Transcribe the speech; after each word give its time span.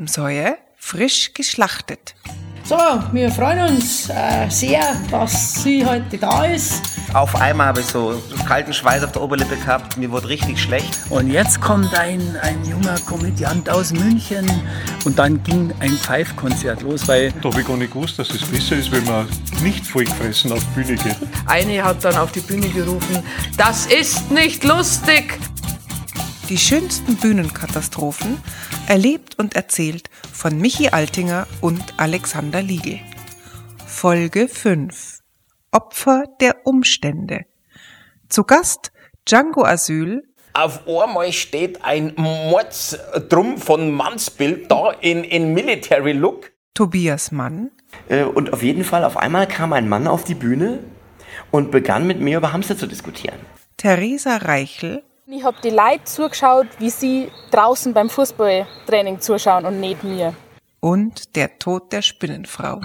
Rampensäue 0.00 0.56
frisch 0.78 1.34
geschlachtet. 1.34 2.14
So, 2.64 2.78
wir 3.12 3.30
freuen 3.30 3.76
uns 3.76 4.08
äh, 4.08 4.48
sehr, 4.48 4.80
dass 5.10 5.62
sie 5.62 5.84
heute 5.84 6.16
da 6.16 6.46
ist. 6.46 6.80
Auf 7.12 7.34
einmal 7.36 7.66
habe 7.66 7.80
ich 7.80 7.86
so 7.86 8.22
kalten 8.46 8.72
Schweiß 8.72 9.04
auf 9.04 9.12
der 9.12 9.20
Oberlippe 9.20 9.56
gehabt, 9.56 9.98
mir 9.98 10.10
wurde 10.10 10.28
richtig 10.28 10.58
schlecht. 10.58 10.96
Und 11.10 11.30
jetzt 11.30 11.60
kommt 11.60 11.92
ein, 11.98 12.34
ein 12.40 12.64
junger 12.64 12.98
Komödiant 13.00 13.68
aus 13.68 13.92
München 13.92 14.50
und 15.04 15.18
dann 15.18 15.42
ging 15.42 15.74
ein 15.80 15.90
Pfeifkonzert 15.90 16.80
los, 16.80 17.06
weil... 17.06 17.32
Da 17.42 17.50
habe 17.50 17.60
ich 17.60 17.66
gar 17.66 17.76
nicht 17.76 17.92
gewusst, 17.92 18.18
dass 18.18 18.30
es 18.30 18.42
besser 18.42 18.76
ist, 18.76 18.90
wenn 18.92 19.04
man 19.04 19.28
nicht 19.62 19.86
vollgefressen 19.86 20.50
auf 20.52 20.60
die 20.60 20.82
Bühne 20.82 20.96
geht. 20.96 21.16
Eine 21.44 21.84
hat 21.84 22.02
dann 22.04 22.16
auf 22.16 22.32
die 22.32 22.40
Bühne 22.40 22.68
gerufen, 22.68 23.22
das 23.58 23.84
ist 23.84 24.30
nicht 24.30 24.64
lustig. 24.64 25.38
Die 26.50 26.58
schönsten 26.58 27.14
Bühnenkatastrophen 27.14 28.36
erlebt 28.88 29.38
und 29.38 29.54
erzählt 29.54 30.10
von 30.32 30.58
Michi 30.58 30.88
Altinger 30.88 31.46
und 31.60 31.80
Alexander 31.96 32.60
Liegel. 32.60 32.98
Folge 33.86 34.48
5 34.48 35.20
Opfer 35.70 36.24
der 36.40 36.66
Umstände. 36.66 37.46
Zu 38.28 38.42
Gast 38.42 38.90
Django 39.28 39.64
Asyl. 39.64 40.24
Auf 40.54 40.88
einmal 40.88 41.32
steht 41.32 41.84
ein 41.84 42.14
Mordsdrum 42.16 43.56
von 43.56 43.92
Mannsbild 43.92 44.68
da 44.68 44.90
in, 44.90 45.22
in 45.22 45.54
Military 45.54 46.14
Look. 46.14 46.50
Tobias 46.74 47.30
Mann. 47.30 47.70
Äh, 48.08 48.24
und 48.24 48.52
auf 48.52 48.64
jeden 48.64 48.82
Fall, 48.82 49.04
auf 49.04 49.16
einmal 49.16 49.46
kam 49.46 49.72
ein 49.72 49.88
Mann 49.88 50.08
auf 50.08 50.24
die 50.24 50.34
Bühne 50.34 50.80
und 51.52 51.70
begann 51.70 52.08
mit 52.08 52.18
mir 52.18 52.38
über 52.38 52.52
Hamster 52.52 52.76
zu 52.76 52.88
diskutieren. 52.88 53.38
Theresa 53.76 54.38
Reichel. 54.38 55.04
Ich 55.32 55.44
habe 55.44 55.58
die 55.62 55.70
Leute 55.70 56.02
zugeschaut, 56.04 56.66
wie 56.80 56.90
sie 56.90 57.30
draußen 57.52 57.94
beim 57.94 58.10
Fußballtraining 58.10 59.20
zuschauen 59.20 59.64
und 59.64 59.78
nicht 59.78 60.02
mir. 60.02 60.34
Und 60.80 61.36
der 61.36 61.56
Tod 61.60 61.92
der 61.92 62.02
Spinnenfrau. 62.02 62.80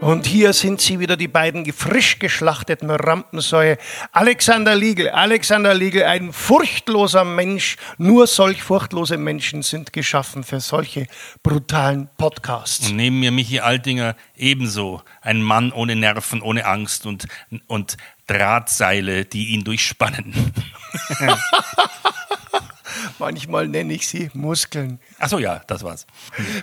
Und 0.00 0.24
hier 0.24 0.54
sind 0.54 0.80
sie 0.80 0.98
wieder, 0.98 1.18
die 1.18 1.28
beiden 1.28 1.70
frisch 1.74 2.18
geschlachteten 2.18 2.88
Rampensäue. 2.90 3.76
Alexander 4.12 4.74
Liegel. 4.74 5.10
Alexander 5.10 5.74
Liegel, 5.74 6.04
ein 6.04 6.32
furchtloser 6.32 7.26
Mensch. 7.26 7.76
Nur 7.98 8.26
solch 8.26 8.62
furchtlose 8.62 9.18
Menschen 9.18 9.60
sind 9.60 9.92
geschaffen 9.92 10.42
für 10.42 10.60
solche 10.60 11.06
brutalen 11.42 12.08
Podcasts. 12.16 12.88
Und 12.88 12.96
neben 12.96 13.20
mir 13.20 13.30
Michi 13.30 13.60
Altinger 13.60 14.16
ebenso. 14.34 15.02
Ein 15.20 15.42
Mann 15.42 15.70
ohne 15.70 15.94
Nerven, 15.96 16.40
ohne 16.40 16.64
Angst 16.64 17.04
und, 17.04 17.26
und 17.66 17.98
Drahtseile, 18.30 19.24
die 19.24 19.48
ihn 19.48 19.64
durchspannen. 19.64 20.32
Manchmal 23.18 23.66
nenne 23.68 23.92
ich 23.92 24.06
sie 24.06 24.30
Muskeln. 24.34 25.00
Ach 25.18 25.28
so, 25.28 25.38
ja, 25.38 25.62
das 25.66 25.82
war's. 25.82 26.06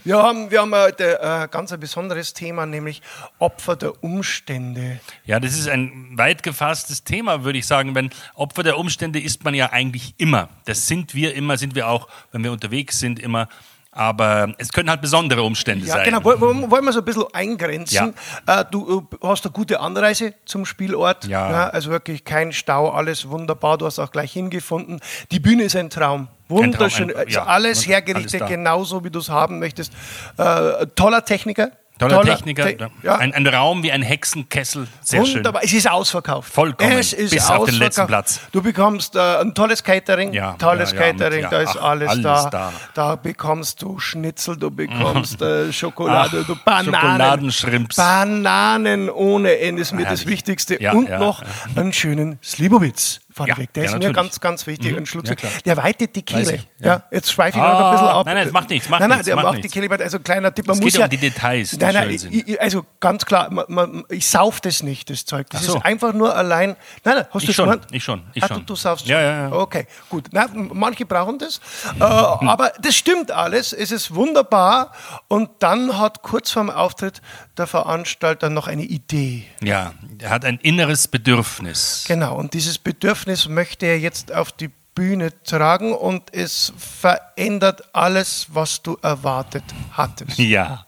Wir 0.04 0.18
haben, 0.18 0.50
wir 0.50 0.62
haben 0.62 0.74
heute 0.74 1.20
äh, 1.20 1.48
ganz 1.50 1.74
ein 1.74 1.80
besonderes 1.80 2.34
Thema, 2.34 2.66
nämlich 2.66 3.02
Opfer 3.38 3.76
der 3.76 4.02
Umstände. 4.04 5.00
Ja, 5.26 5.40
das 5.40 5.54
ist 5.54 5.68
ein 5.68 6.18
weit 6.18 6.42
gefasstes 6.42 7.04
Thema, 7.04 7.44
würde 7.44 7.60
ich 7.60 7.68
sagen. 7.68 7.96
Wenn 7.96 8.12
Opfer 8.34 8.64
der 8.64 8.78
Umstände 8.78 9.20
ist 9.20 9.44
man 9.44 9.54
ja 9.54 9.72
eigentlich 9.72 10.16
immer. 10.18 10.50
Das 10.66 10.88
sind 10.88 11.14
wir 11.14 11.36
immer, 11.36 11.58
sind 11.58 11.76
wir 11.76 11.90
auch, 11.90 12.08
wenn 12.32 12.44
wir 12.44 12.52
unterwegs 12.54 13.00
sind, 13.00 13.20
immer. 13.20 13.50
Aber 13.98 14.54
es 14.60 14.72
können 14.72 14.92
halt 14.92 15.02
besondere 15.02 15.42
Umstände 15.42 15.88
ja, 15.88 15.96
sein. 15.96 16.06
Genau, 16.06 16.24
wollen 16.24 16.86
wir 16.86 16.94
so 16.94 17.00
ein 17.00 17.06
bisschen 17.06 17.26
eingrenzen. 17.34 18.14
Ja. 18.46 18.62
Äh, 18.62 18.66
du 18.70 19.08
hast 19.24 19.44
eine 19.44 19.52
gute 19.52 19.80
Anreise 19.80 20.36
zum 20.46 20.66
Spielort. 20.66 21.26
Ja. 21.26 21.50
ja. 21.50 21.70
Also 21.70 21.90
wirklich 21.90 22.24
kein 22.24 22.54
Stau, 22.54 22.92
alles 22.92 23.28
wunderbar. 23.28 23.80
Du 23.80 23.88
hast 23.88 23.98
auch 23.98 24.12
gleich 24.12 24.32
hingefunden. 24.32 25.00
Die 25.32 25.40
Bühne 25.40 25.64
ist 25.64 25.76
ein 25.76 25.90
Traum. 25.90 26.28
Wunderschön. 26.48 27.08
Traum, 27.08 27.22
ein, 27.22 27.28
ja, 27.28 27.46
alles 27.46 27.88
hergerichtet, 27.88 28.42
alles 28.42 28.54
genauso 28.54 29.04
wie 29.04 29.10
du 29.10 29.18
es 29.18 29.30
haben 29.30 29.58
möchtest. 29.58 29.92
Äh, 30.38 30.86
toller 30.96 31.26
Techniker. 31.26 31.72
Toller, 31.98 32.18
Toller 32.18 32.36
Techniker, 32.36 32.66
Te 32.66 32.90
ja. 33.04 33.16
ein, 33.16 33.34
ein, 33.34 33.48
Raum 33.48 33.84
wie 33.84 33.92
ein 33.92 34.02
Hexenkessel, 34.02 34.88
sehr 35.02 35.22
Wunderbar. 35.22 35.62
schön. 35.62 35.70
Es 35.70 35.74
ist 35.74 35.90
ausverkauft. 35.90 36.54
Vollkommen, 36.54 36.92
es 36.92 37.14
ist 37.14 37.32
bis 37.32 37.42
ausverkauft. 37.44 37.62
auf 37.62 37.70
den 37.70 37.80
letzten 37.80 38.08
Platz. 38.08 38.40
Du 38.52 38.62
bekommst 38.62 39.16
äh, 39.16 39.20
ein 39.20 39.54
tolles 39.56 39.84
Catering, 39.84 40.34
ja, 40.34 40.54
tolles 40.54 40.92
ja, 40.92 40.98
ja, 41.00 41.12
Catering, 41.12 41.42
mit, 41.44 41.52
da 41.52 41.62
ist 41.62 41.78
ach, 41.78 41.84
alles, 41.84 42.10
alles 42.10 42.24
da. 42.24 42.50
da. 42.50 42.74
da. 42.94 43.16
bekommst 43.16 43.82
du 43.82 44.00
Schnitzel, 44.00 44.58
du 44.58 44.70
bekommst 44.70 45.42
äh, 45.42 45.72
Schokolade, 45.74 46.40
ach, 46.44 46.48
du 46.48 46.56
Bananen. 46.64 47.54
Bananen 47.96 49.10
ohne 49.10 49.58
Ende 49.60 49.82
ist 49.82 49.94
mir 49.94 50.06
das 50.06 50.26
Wichtigste. 50.26 50.78
Und 50.94 51.10
noch 51.10 51.44
einen 51.76 51.94
schönen 51.94 52.40
Slibowitz. 52.44 53.22
Ja, 53.40 53.46
vorneweg. 53.46 53.74
Der 53.74 53.84
ja, 53.84 53.88
ist 53.90 53.94
mir 53.94 54.00
natürlich. 54.00 54.16
ganz, 54.16 54.40
ganz 54.40 54.68
wichtig. 54.68 54.92
Mhm. 54.92 54.98
Ein 55.00 55.06
Schluck. 55.06 55.28
Ja, 55.28 55.36
klar. 55.36 55.52
der 55.66 55.78
weitet 55.78 56.16
die 56.16 56.22
Kehle. 56.24 56.60
Ja. 56.80 56.88
ja. 56.88 57.04
jetzt 57.12 57.32
schweife 57.32 57.58
ich 57.58 57.64
Ah, 57.64 57.74
noch 57.74 57.86
ein 57.88 57.92
bisschen 57.94 58.08
ab. 58.08 58.26
nein, 58.26 58.36
nein, 58.36 58.44
das 58.46 58.54
macht 58.54 58.70
nichts, 58.70 58.90
macht 58.90 59.00
nein, 59.02 59.10
nein, 59.10 59.18
nichts, 59.20 59.26
der 59.28 59.36
macht 59.36 59.64
die 59.64 59.68
Kehle. 59.70 60.00
Also 60.04 60.20
kleiner 60.20 60.54
Tipp, 60.54 60.68
man 60.68 60.76
Es 60.78 60.82
muss 60.82 60.92
geht 60.94 61.00
ja, 61.00 61.06
um 61.06 61.10
die 61.10 61.18
Details, 61.18 61.72
die 61.72 61.78
Nein, 61.78 61.92
schön 61.94 62.08
nein, 62.08 62.18
sind. 62.18 62.34
ich, 62.50 62.62
also 62.62 62.86
ganz 63.00 63.26
klar, 63.26 63.50
man, 63.52 63.66
man, 63.68 64.04
ich 64.10 64.28
sauf 64.28 64.62
das 64.62 64.84
nicht, 64.84 65.10
das 65.10 65.26
Zeug. 65.26 65.48
Das 65.50 65.64
so. 65.64 65.76
ist 65.78 65.86
einfach 65.86 66.14
nur 66.14 66.36
allein. 66.36 66.76
Nein, 67.04 67.16
nein, 67.16 67.26
hast 67.32 67.42
Ich 67.44 67.48
du 67.50 67.54
schon, 67.54 67.66
gemeint? 67.66 67.88
ich 67.92 68.04
schon, 68.04 68.24
ich 68.34 68.44
ah, 68.44 68.48
schon. 68.48 68.58
Du, 68.60 68.64
du 68.64 68.76
saufst 68.76 69.06
Ja, 69.08 69.18
schon. 69.18 69.26
ja, 69.26 69.50
ja. 69.50 69.52
Okay, 69.54 69.88
gut. 70.10 70.28
Na, 70.32 70.48
manche 70.54 71.06
brauchen 71.06 71.38
das. 71.40 71.60
äh, 72.00 72.04
aber 72.04 72.72
das 72.82 72.96
stimmt 72.96 73.32
alles. 73.32 73.74
Es 73.74 73.92
ist 73.92 74.14
wunderbar. 74.16 74.92
Und 75.28 75.50
dann 75.60 75.98
hat 75.98 76.22
kurz 76.22 76.52
vorm 76.52 76.70
Auftritt 76.70 77.22
der 77.58 77.68
Veranstalter 77.68 78.50
noch 78.50 78.68
eine 78.68 78.84
Idee. 78.84 79.46
Ja, 79.62 79.94
er 80.20 80.30
hat 80.30 80.46
ein 80.46 80.58
inneres 80.60 81.08
Bedürfnis. 81.08 82.06
Genau, 82.08 82.36
und 82.36 82.54
dieses 82.54 82.78
Bedürfnis 82.78 83.48
möchte 83.48 83.86
er 83.86 84.00
jetzt 84.00 84.34
auf 84.34 84.52
die 84.52 84.70
Bühne 84.96 85.32
tragen 85.44 85.94
und 85.94 86.34
es 86.34 86.74
verändert 86.78 87.84
alles, 87.94 88.48
was 88.50 88.82
du 88.82 88.98
erwartet 89.02 89.64
hattest. 89.92 90.40
Ja. 90.40 90.86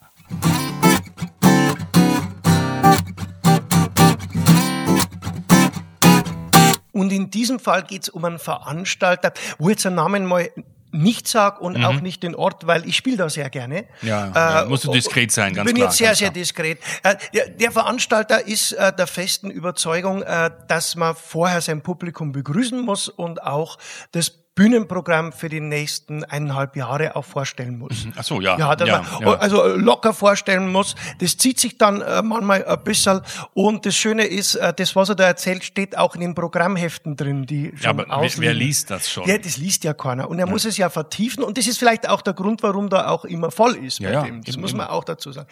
Und 6.91 7.12
in 7.12 7.30
diesem 7.31 7.59
Fall 7.59 7.84
geht 7.84 8.03
es 8.03 8.09
um 8.09 8.25
einen 8.25 8.40
Veranstalter, 8.40 9.31
wo 9.57 9.69
jetzt 9.69 9.86
einen 9.86 9.96
Namen 9.96 10.25
mal 10.25 10.50
nicht 10.91 11.27
sag 11.27 11.61
und 11.61 11.83
auch 11.83 12.01
nicht 12.01 12.23
den 12.23 12.35
Ort, 12.35 12.66
weil 12.67 12.88
ich 12.88 12.95
spiele 12.95 13.17
da 13.17 13.29
sehr 13.29 13.50
gerne. 13.50 13.85
Mhm. 14.01 14.07
Ja, 14.07 14.31
ja, 14.33 14.66
musst 14.66 14.85
du 14.85 14.91
äh, 14.91 14.94
diskret 14.94 15.31
sein, 15.31 15.53
ganz 15.53 15.67
bin 15.67 15.75
klar, 15.75 15.88
jetzt 15.88 15.97
sehr, 15.97 16.16
sehr 16.16 16.31
diskret. 16.31 16.79
Äh, 17.03 17.16
der, 17.33 17.50
der 17.50 17.72
Veranstalter 17.72 18.47
ist 18.47 18.72
äh, 18.73 18.94
der 18.94 19.07
festen 19.07 19.51
Überzeugung, 19.51 20.23
äh, 20.23 20.51
dass 20.67 20.95
man 20.95 21.16
vorher 21.16 21.61
sein 21.61 21.81
Publikum 21.81 22.31
begrüßen 22.31 22.79
muss 22.79 23.07
und 23.07 23.44
auch 23.44 23.77
das 24.11 24.31
Bühnenprogramm 24.56 25.32
für 25.32 25.48
die 25.48 25.62
nächsten 25.62 26.26
eineinhalb 26.26 26.76
Jahre 26.76 27.16
auch 27.16 27.24
vorstellen 27.24 27.78
muss. 27.78 28.08
Ach 28.18 28.24
so, 28.26 28.42
ja. 28.42 28.58
Ja, 28.58 28.76
ja, 28.86 29.04
ja. 29.22 29.34
also 29.36 29.66
locker 29.76 30.14
vorstellen 30.14 30.70
muss. 30.70 30.96
Das 31.20 31.38
zieht 31.38 31.60
sich 31.62 31.78
dann 31.78 32.02
äh, 32.02 32.22
manchmal 32.22 32.66
ein 32.66 32.84
bisschen. 32.84 33.22
Und 33.54 33.86
das 33.86 33.96
Schöne 33.96 34.26
ist, 34.26 34.56
äh, 34.56 34.74
das, 34.74 34.98
was 34.98 35.08
er 35.10 35.16
da 35.16 35.24
erzählt, 35.26 35.64
steht 35.64 35.98
auch 35.98 36.14
in 36.16 36.20
den 36.22 36.36
Programmheften 36.36 37.16
drin, 37.16 37.46
die 37.46 37.68
schon 37.76 37.84
Ja, 37.84 37.90
aber 37.92 38.06
wer, 38.08 38.18
ausliegen. 38.18 38.42
wer 38.42 38.54
liest 38.54 38.90
das 38.92 39.10
schon? 39.10 39.26
Ja, 39.30 39.38
das 39.38 39.56
liest 39.56 39.86
ja 39.86 39.94
keiner. 39.94 40.30
Und 40.30 40.40
er 40.40 40.46
muss 40.48 40.66
es 40.66 40.76
ja 40.76 40.90
vertiefen. 40.90 41.42
Und 41.44 41.58
das 41.58 41.66
ist 41.68 41.78
vielleicht 41.80 42.10
auch 42.10 42.22
der 42.22 42.34
Grund, 42.34 42.62
warum 42.62 42.90
da 42.90 43.08
auch 43.08 43.24
immer 43.24 43.52
voll 43.52 43.76
ist. 43.78 44.00
Ja, 44.00 44.10
bei 44.10 44.14
ja, 44.16 44.22
dem. 44.24 44.44
Das 44.44 44.56
eben, 44.56 44.62
muss 44.62 44.74
man 44.74 44.88
eben. 44.88 44.94
auch 44.96 45.06
dazu 45.06 45.31
sagen. 45.31 45.48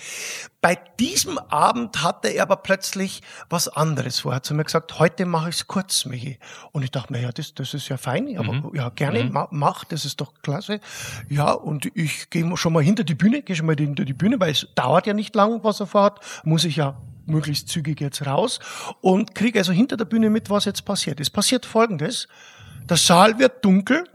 Bei 0.59 0.78
diesem 1.00 1.38
Abend 1.38 2.03
hatte 2.03 2.28
er 2.28 2.44
aber 2.44 2.58
plötzlich 2.58 3.22
was 3.50 3.69
anderes 3.69 4.19
vor. 4.19 4.34
Er 4.34 4.38
hat 4.38 4.46
zu 4.46 4.53
mir 4.53 4.66
gesagt, 4.66 5.00
heute 5.00 5.25
mache 5.25 5.47
ich 5.50 5.56
es 5.56 5.68
kurz, 5.68 6.03
Michi. 6.06 6.40
Und 6.74 6.84
ich 6.84 6.91
dachte 6.91 7.14
mir, 7.14 7.22
ja, 7.22 7.31
das, 7.31 7.53
das 7.53 7.74
ist 7.74 7.88
ja 7.88 7.96
fein. 7.96 8.38
Aber 8.38 8.52
Mhm. 8.52 8.72
ja, 8.74 8.90
gerne, 8.97 9.24
ma, 9.31 9.47
mach, 9.52 9.85
das 9.85 10.03
ist 10.03 10.19
doch 10.19 10.34
klasse. 10.41 10.81
Ja, 11.30 11.53
und 11.53 11.90
ich 11.96 12.30
gehe 12.30 12.58
schon 12.58 12.74
mal 12.74 12.84
hinter 12.84 13.06
die 13.06 13.16
Bühne, 13.16 13.41
gehe 13.41 13.56
schon 13.56 13.66
mal 13.66 13.75
hinter 13.78 14.03
die 14.03 14.13
Bühne, 14.13 14.40
weil 14.41 14.52
es 14.52 14.68
dauert 14.75 15.08
ja 15.08 15.13
nicht 15.13 15.34
lang, 15.35 15.63
was 15.63 15.80
er 15.80 15.88
vorhat. 15.88 16.19
Muss 16.44 16.66
ich 16.66 16.75
ja 16.75 16.97
möglichst 17.25 17.69
zügig 17.69 18.02
jetzt 18.02 18.25
raus 18.25 18.59
und 19.02 19.35
kriege 19.35 19.59
also 19.59 19.72
hinter 19.72 19.96
der 19.96 20.06
Bühne 20.06 20.29
mit, 20.29 20.49
was 20.49 20.66
jetzt 20.66 20.84
passiert. 20.84 21.20
Es 21.20 21.29
passiert 21.29 21.66
Folgendes. 21.66 22.28
Der 22.90 22.97
Saal 22.97 23.40
wird 23.40 23.64
dunkel 23.64 24.05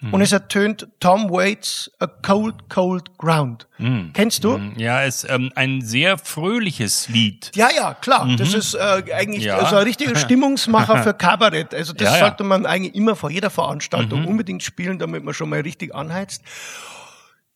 Mhm. 0.00 0.14
und 0.14 0.20
es 0.20 0.30
ertönt 0.32 0.86
Tom 1.00 1.28
Waits 1.30 1.90
A 1.98 2.06
Cold, 2.06 2.68
Cold 2.68 3.18
Ground. 3.18 3.66
Kennst 4.12 4.44
du? 4.44 4.60
Ja, 4.76 5.02
ist 5.02 5.26
ähm, 5.28 5.50
ein 5.56 5.80
sehr 5.82 6.18
fröhliches 6.18 7.08
Lied. 7.08 7.50
Ja, 7.56 7.68
ja, 7.74 7.94
klar. 7.94 8.28
Das 8.36 8.54
ist 8.54 8.74
äh, 8.74 8.78
eigentlich 9.12 9.42
Mhm. 9.44 9.48
Ja. 9.48 9.58
also 9.58 9.76
ein 9.76 9.82
richtiger 9.84 10.14
Stimmungsmacher 10.16 11.02
für 11.02 11.14
Kabarett. 11.14 11.74
Also 11.74 11.92
das 11.92 12.08
Ja, 12.08 12.14
ja. 12.14 12.20
sollte 12.26 12.44
man 12.44 12.64
eigentlich 12.66 12.94
immer 12.94 13.16
vor 13.16 13.30
jeder 13.30 13.50
Veranstaltung 13.50 14.20
Mhm. 14.22 14.26
unbedingt 14.28 14.62
spielen, 14.62 14.98
damit 15.00 15.24
man 15.24 15.34
schon 15.34 15.48
mal 15.48 15.60
richtig 15.60 15.94
anheizt. 15.94 16.42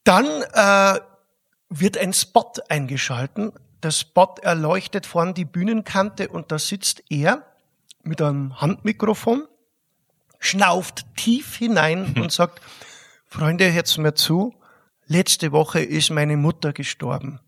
Dann 0.04 0.26
äh, 0.52 0.98
wird 1.70 1.96
ein 1.98 2.12
Spot 2.12 2.52
eingeschalten. 2.68 3.52
Der 3.82 3.90
Spot 3.92 4.34
erleuchtet 4.42 5.06
vorn 5.06 5.34
die 5.34 5.44
Bühnenkante 5.44 6.28
und 6.28 6.52
da 6.52 6.58
sitzt 6.58 7.02
er 7.08 7.44
mit 8.04 8.20
einem 8.20 8.60
Handmikrofon, 8.60 9.44
schnauft 10.42 11.06
tief 11.16 11.56
hinein 11.56 12.14
und 12.18 12.30
sagt, 12.32 12.60
Freunde, 13.26 13.72
hört's 13.72 13.96
mir 13.96 14.14
zu, 14.14 14.54
letzte 15.06 15.52
Woche 15.52 15.80
ist 15.80 16.10
meine 16.10 16.36
Mutter 16.36 16.72
gestorben. 16.74 17.40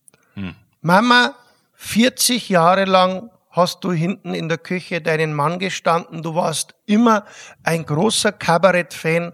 Mama, 0.80 1.34
40 1.74 2.48
Jahre 2.48 2.86
lang 2.86 3.30
hast 3.50 3.84
du 3.84 3.92
hinten 3.92 4.32
in 4.34 4.48
der 4.48 4.58
Küche 4.58 5.00
deinen 5.00 5.34
Mann 5.34 5.58
gestanden. 5.58 6.22
Du 6.22 6.34
warst 6.34 6.74
immer 6.86 7.24
ein 7.62 7.84
großer 7.84 8.32
Kabarett-Fan. 8.32 9.32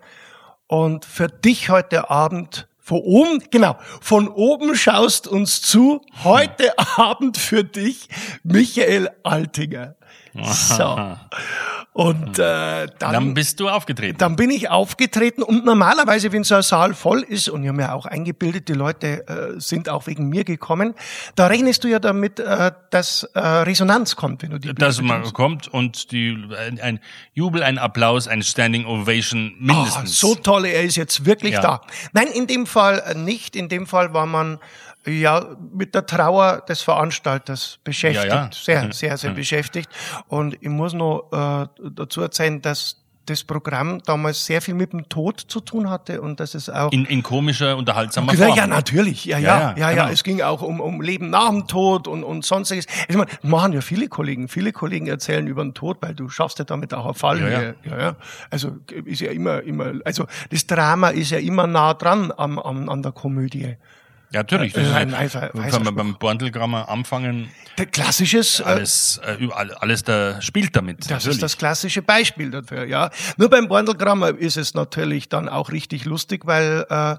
Und 0.67 1.05
für 1.05 1.29
dich 1.29 1.71
heute 1.71 2.11
Abend 2.11 2.69
Von 2.83 3.03
oben, 3.03 3.43
genau, 3.51 3.77
von 4.01 4.27
oben 4.27 4.75
schaust 4.75 5.29
uns 5.29 5.63
zu. 5.63 6.01
Heute 6.25 6.77
Abend 6.97 7.37
für 7.37 7.63
dich, 7.63 8.09
Michael 8.43 9.11
Altinger. 9.23 9.95
So. 10.35 11.17
Und 11.93 12.39
äh, 12.39 12.87
dann, 13.01 13.13
Dann 13.13 13.35
bist 13.35 13.59
du 13.59 13.69
aufgetreten. 13.69 14.17
dann 14.19 14.37
bin 14.37 14.51
ich 14.51 14.71
aufgetreten 14.71 15.43
und 15.43 15.65
normalerweise, 15.65 16.31
wenn 16.31 16.45
so 16.45 16.55
ein 16.55 16.63
Saal 16.63 16.95
voll 16.95 17.23
ist, 17.23 17.49
und 17.49 17.63
ich 17.65 17.69
habe 17.69 17.77
mir 17.79 17.93
auch 17.93 18.07
eingebildet, 18.07 18.69
die 18.69 18.75
Leute 18.75 19.27
äh, 19.27 19.61
sind 19.61 19.89
auch 19.89 20.07
wegen 20.07 20.29
mir 20.29 20.45
gekommen, 20.45 20.95
da 21.35 21.49
rechnest 21.49 21.83
du 21.83 21.89
ja 21.89 21.99
damit, 21.99 22.39
äh, 22.39 22.71
dass 22.91 23.25
äh, 23.35 23.41
Resonanz 23.41 24.15
kommt, 24.15 24.43
wenn 24.45 24.51
du 24.51 24.59
die 24.61 24.69
Bühne 24.69 24.79
dass 24.79 25.03
man 25.03 25.25
kommt 25.33 25.67
und 25.67 26.13
die, 26.13 26.39
ein, 26.57 26.81
ein 26.81 27.01
Jubel, 27.35 27.65
ein 27.65 27.77
Applaus, 27.77 28.29
ein 28.29 28.43
Standing 28.45 28.87
Ovation 28.87 29.57
mindestens. 29.59 30.21
so 30.21 30.37
toll, 30.37 30.67
er 30.67 30.85
ist 30.85 30.95
jetzt 30.97 31.27
wirklich 31.27 31.55
Ja. 31.55 31.61
da. 31.61 31.81
Nein, 32.13 32.29
in 32.29 32.47
dem 32.47 32.67
Fall 32.67 33.03
äh, 33.05 33.15
nicht. 33.15 33.57
In 33.57 33.69
dem 33.69 33.89
Fall 33.89 34.15
war 34.15 34.27
man 34.27 34.61
ja 35.07 35.57
mit 35.73 35.95
der 35.95 36.07
Trauer 36.07 36.63
des 36.69 36.83
Veranstalters 36.83 37.79
beschäftigt. 37.85 38.27
Ja, 38.33 38.45
ja. 38.45 38.51
Sehr, 38.53 38.85
Mhm. 38.85 38.93
sehr, 38.93 39.17
sehr 39.17 39.31
Mhm. 39.31 39.37
beschäftigt. 39.37 39.89
Und 40.29 40.57
ich 40.61 40.69
muss 40.69 40.93
noch 40.93 41.29
äh, 41.33 41.67
dazu 41.95 42.21
erzählen, 42.23 42.61
dass 42.61 42.97
das 43.27 43.45
Programm 43.45 44.01
damals 44.07 44.45
sehr 44.45 44.61
viel 44.61 44.75
mit 44.75 44.93
dem 44.93 45.09
Tod 45.09 45.39
zu 45.39 45.61
tun 45.61 45.89
hatte 45.89 46.21
und 46.21 46.41
dass 46.41 46.55
es 46.55 46.69
auch 46.69 46.91
in, 46.91 47.05
in 47.05 47.23
komischer, 47.23 47.77
unterhaltsamer 47.77 48.35
ja, 48.35 48.47
Form. 48.47 48.57
ja, 48.57 48.67
natürlich. 48.67 49.25
Ja, 49.25 49.39
ja, 49.39 49.47
Ja, 49.49 49.61
ja, 49.61 49.77
ja, 49.77 49.91
ja. 49.91 50.03
genau. 50.03 50.13
Es 50.13 50.25
ging 50.25 50.41
auch 50.43 50.63
um, 50.63 50.81
um 50.81 51.01
Leben 51.01 51.31
nach 51.31 51.49
dem 51.51 51.69
Tod 51.69 52.09
und, 52.09 52.25
und 52.25 52.45
sonstiges. 52.45 52.87
Ich 53.09 53.17
meine, 53.17 53.31
machen 53.43 53.73
ja 53.73 53.83
viele 53.83 54.09
Kollegen. 54.09 54.49
Viele 54.49 54.73
Kollegen 54.73 55.07
erzählen 55.07 55.47
über 55.47 55.63
den 55.63 55.75
Tod, 55.75 55.99
weil 56.01 56.15
du 56.15 56.29
schaffst 56.29 56.59
ja 56.59 56.65
damit 56.65 56.93
auch 56.93 57.05
eine 57.05 57.15
Fallhöhe. 57.15 57.77
Ja, 57.85 57.99
ja. 58.01 58.17
Also 58.51 58.79
ist 59.05 59.21
ja 59.21 59.31
immer, 59.31 59.63
immer, 59.63 59.93
also 60.05 60.27
das 60.51 60.67
Drama 60.67 61.11
ist 61.11 61.31
ja 61.31 61.39
immer 61.39 61.69
nah 61.69 61.95
dran 61.95 62.33
am, 62.37 62.59
am, 62.59 62.89
an 62.89 63.03
der 63.03 63.13
Komödie. 63.13 63.77
Ja, 64.33 64.41
natürlich. 64.41 64.75
Äh, 64.77 64.81
Das 64.81 64.89
ist 64.89 64.95
ein 64.95 65.15
ein, 65.15 65.29
weißer- 65.29 65.51
weißer 65.53 65.77
wenn 65.79 65.85
wir 65.87 65.93
beim 65.93 66.15
Borntelgrammer 66.19 66.89
anfangen, 66.89 67.51
Der 67.79 67.87
klassisches, 67.87 68.61
äh, 68.61 68.65
alles, 68.65 69.21
äh, 69.25 69.49
alles 69.81 70.05
da 70.05 70.41
spielt 70.41 70.77
damit. 70.77 71.01
Das 71.01 71.09
natürlich. 71.11 71.37
ist 71.37 71.43
das 71.43 71.59
klassische 71.59 72.03
Beispiel 72.03 72.51
dafür, 72.51 72.85
ja. 72.85 73.11
Nur 73.39 73.51
beim 73.51 73.67
Borndelgrammer 73.69 74.29
ist 74.31 74.57
es 74.57 74.75
natürlich 74.75 75.29
dann 75.29 75.49
auch 75.49 75.71
richtig 75.73 76.05
lustig, 76.05 76.47
weil 76.47 76.87
äh, 76.89 77.17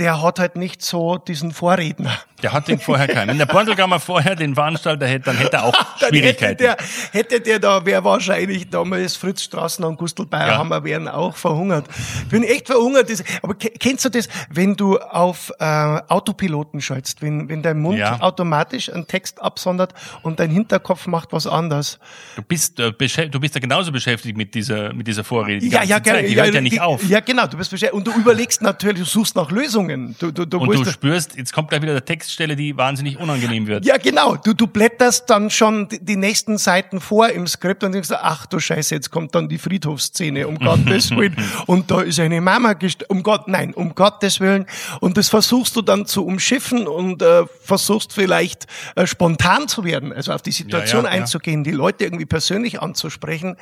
der 0.00 0.20
hat 0.22 0.38
halt 0.40 0.56
nicht 0.56 0.82
so 0.82 1.18
diesen 1.18 1.52
Vorredner. 1.52 2.18
Der 2.42 2.52
hat 2.54 2.68
den 2.68 2.80
vorher 2.80 3.06
keinen. 3.06 3.28
Wenn 3.28 3.38
der 3.38 3.44
Borntelgrammer 3.46 4.00
vorher 4.00 4.34
den 4.34 4.54
Veranstalter 4.54 5.06
hätte, 5.06 5.26
dann 5.26 5.36
hätte 5.36 5.58
er 5.58 5.64
auch 5.66 5.74
Schwierigkeiten. 5.98 6.64
Hätte 6.64 6.76
der, 6.76 6.76
hätte 7.12 7.40
der 7.42 7.58
da, 7.58 7.84
wäre 7.84 8.02
wahrscheinlich 8.02 8.70
damals 8.70 9.14
Fritz 9.16 9.42
Straßen 9.42 9.84
und 9.84 9.98
Gustl 9.98 10.24
Bayerhammer 10.24 10.76
Ja. 10.78 10.84
wären 10.84 11.08
auch 11.08 11.36
verhungert. 11.36 11.86
Ich 12.22 12.28
bin 12.30 12.42
echt 12.42 12.66
verhungert. 12.68 13.10
Aber 13.42 13.54
ke- 13.54 13.70
kennst 13.78 14.06
du 14.06 14.08
das, 14.08 14.28
wenn 14.48 14.74
du 14.74 14.96
auf 14.98 15.52
äh, 15.60 15.64
Autopiloten 16.08 16.80
schaltst, 16.80 17.20
wenn, 17.20 17.48
wenn 17.50 17.62
dein 17.62 17.78
Mund 17.78 17.98
Ja. 17.98 18.20
automatisch 18.20 18.90
einen 18.92 19.06
Text 19.06 19.40
absondert 19.42 19.92
und 20.22 20.40
dein 20.40 20.50
Hinterkopf 20.50 21.06
macht 21.06 21.32
was 21.32 21.46
anderes? 21.46 21.98
Du 22.36 22.42
bist, 22.42 22.80
äh, 22.80 22.90
du 22.92 23.38
bist 23.40 23.54
ja 23.54 23.60
genauso 23.60 23.92
beschäftigt 23.92 24.36
mit 24.38 24.54
dieser, 24.54 24.94
mit 24.94 25.06
dieser 25.06 25.24
Vorrede. 25.24 25.58
Die 25.60 25.68
Ja, 25.68 25.82
ja, 25.82 26.02
Zeit. 26.02 26.26
Die 26.28 26.34
ja, 26.34 26.44
hört 26.44 26.54
ja 26.54 26.60
nicht 26.62 26.76
die- 26.76 26.80
auf. 26.80 27.04
Ja, 27.06 27.20
genau. 27.20 27.46
Du 27.46 27.58
bist 27.58 27.70
beschäftigt. 27.70 27.94
Und 27.94 28.06
du 28.06 28.18
überlegst 28.18 28.62
natürlich, 28.62 29.00
du 29.00 29.04
suchst 29.04 29.36
nach 29.36 29.50
Lösungen. 29.50 29.89
Du, 29.96 30.30
du, 30.30 30.46
du 30.46 30.58
Und 30.58 30.74
du 30.74 30.84
spürst, 30.84 31.36
jetzt 31.36 31.52
kommt 31.52 31.68
gleich 31.68 31.82
wieder 31.82 31.92
der 31.92 32.04
Textstelle, 32.04 32.56
die 32.56 32.76
wahnsinnig 32.76 33.18
unangenehm 33.18 33.66
wird. 33.66 33.84
Ja, 33.84 33.96
genau. 33.96 34.36
Du, 34.36 34.54
du 34.54 34.66
blätterst 34.66 35.28
dann 35.30 35.50
schon 35.50 35.88
die, 35.88 36.04
die 36.04 36.16
nächsten 36.16 36.58
Seiten 36.58 37.00
vor 37.00 37.28
im 37.28 37.46
Skript 37.46 37.84
und 37.84 37.92
denkst, 37.92 38.10
ach 38.12 38.46
du 38.46 38.58
Scheiße, 38.60 38.94
jetzt 38.94 39.10
kommt 39.10 39.34
dann 39.34 39.48
die 39.48 39.58
Friedhofsszene, 39.58 40.46
um 40.46 40.58
Gottes 40.58 41.10
Willen. 41.10 41.36
Und 41.66 41.90
da 41.90 42.02
ist 42.02 42.20
eine 42.20 42.40
Mama 42.40 42.74
gestorben. 42.74 43.10
Um 43.10 43.22
Gott, 43.22 43.48
nein, 43.48 43.74
um 43.74 43.94
Gottes 43.94 44.40
Willen. 44.40 44.66
Und 45.00 45.16
das 45.16 45.28
versuchst 45.28 45.74
du 45.76 45.82
dann 45.82 46.06
zu 46.06 46.24
umschiffen 46.24 46.86
und 46.86 47.22
äh, 47.22 47.44
versuchst 47.62 48.12
vielleicht 48.12 48.66
äh, 48.94 49.06
spontan 49.06 49.68
zu 49.68 49.84
werden, 49.84 50.12
also 50.12 50.32
auf 50.32 50.42
die 50.42 50.52
Situation 50.52 51.04
Ja, 51.04 51.10
ja, 51.10 51.16
ja. 51.16 51.22
einzugehen, 51.22 51.64
die 51.64 51.70
Leute 51.72 52.04
irgendwie 52.04 52.26
persönlich 52.26 52.80
anzusprechen. 52.80 53.56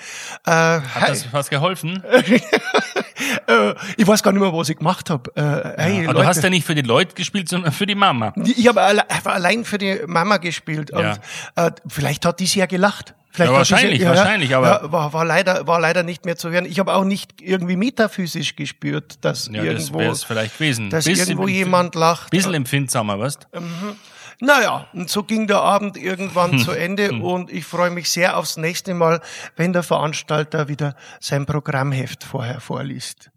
Äh, 0.44 0.50
Hat 0.50 0.82
hey, 0.94 1.08
das 1.08 1.32
was 1.32 1.50
geholfen? 1.50 2.02
äh, 3.46 3.74
ich 3.96 4.06
weiß 4.06 4.22
gar 4.22 4.32
nicht 4.32 4.40
mehr, 4.40 4.52
was 4.52 4.68
ich 4.68 4.76
gemacht 4.76 5.10
habe. 5.10 5.30
Äh, 5.36 5.82
hey, 5.82 6.04
Aber 6.08 6.20
du 6.20 6.26
hast 6.26 6.42
ja 6.42 6.50
nicht 6.50 6.66
für 6.66 6.74
die 6.74 6.82
Leute 6.82 7.14
gespielt, 7.14 7.48
sondern 7.48 7.72
für 7.72 7.86
die 7.86 7.94
Mama. 7.94 8.32
Ich 8.44 8.66
habe 8.68 8.80
alle, 8.82 9.02
allein 9.24 9.64
für 9.64 9.78
die 9.78 10.00
Mama 10.06 10.36
gespielt 10.38 10.90
und 10.90 11.02
Ja. 11.02 11.16
äh, 11.56 11.70
vielleicht 11.88 12.24
hat 12.26 12.40
die 12.40 12.46
sie 12.46 12.60
ja 12.60 12.66
gelacht. 12.66 13.14
Vielleicht 13.30 13.52
Ja, 13.52 13.58
wahrscheinlich, 13.58 14.00
sie, 14.00 14.06
wahrscheinlich, 14.06 14.54
aber- 14.56 14.82
ja, 14.82 14.90
war, 14.92 15.12
war 15.12 15.24
leider 15.24 15.66
war 15.66 15.78
leider 15.78 16.02
nicht 16.02 16.24
mehr 16.24 16.36
zu 16.36 16.50
hören. 16.50 16.64
Ich 16.64 16.78
habe 16.80 16.94
auch 16.94 17.04
nicht 17.04 17.40
irgendwie 17.40 17.76
metaphysisch 17.76 18.56
gespürt, 18.56 19.18
dass 19.24 19.46
Ja, 19.52 19.62
das 19.62 19.90
irgendwo 19.90 20.00
es 20.00 20.24
vielleicht 20.24 20.54
gewesen. 20.58 20.90
dass 20.90 21.06
irgendwo 21.06 21.46
jemand 21.46 21.94
lacht. 21.94 22.30
Bisschen 22.30 22.54
empfindsamer, 22.54 23.18
weißt 23.18 23.46
Naja, 24.40 24.86
und 24.92 25.10
so 25.10 25.24
ging 25.24 25.46
der 25.48 25.60
Abend 25.60 25.96
irgendwann 25.96 26.52
Hm. 26.52 26.58
zu 26.58 26.70
Ende 26.70 27.12
und 27.12 27.50
ich 27.52 27.64
freue 27.64 27.90
mich 27.90 28.08
sehr 28.08 28.36
aufs 28.36 28.56
nächste 28.56 28.94
Mal, 28.94 29.20
wenn 29.56 29.72
der 29.72 29.82
Veranstalter 29.82 30.68
wieder 30.68 30.94
sein 31.20 31.44
Programmheft 31.44 32.22
vorher 32.22 32.60
vorliest. 32.60 33.30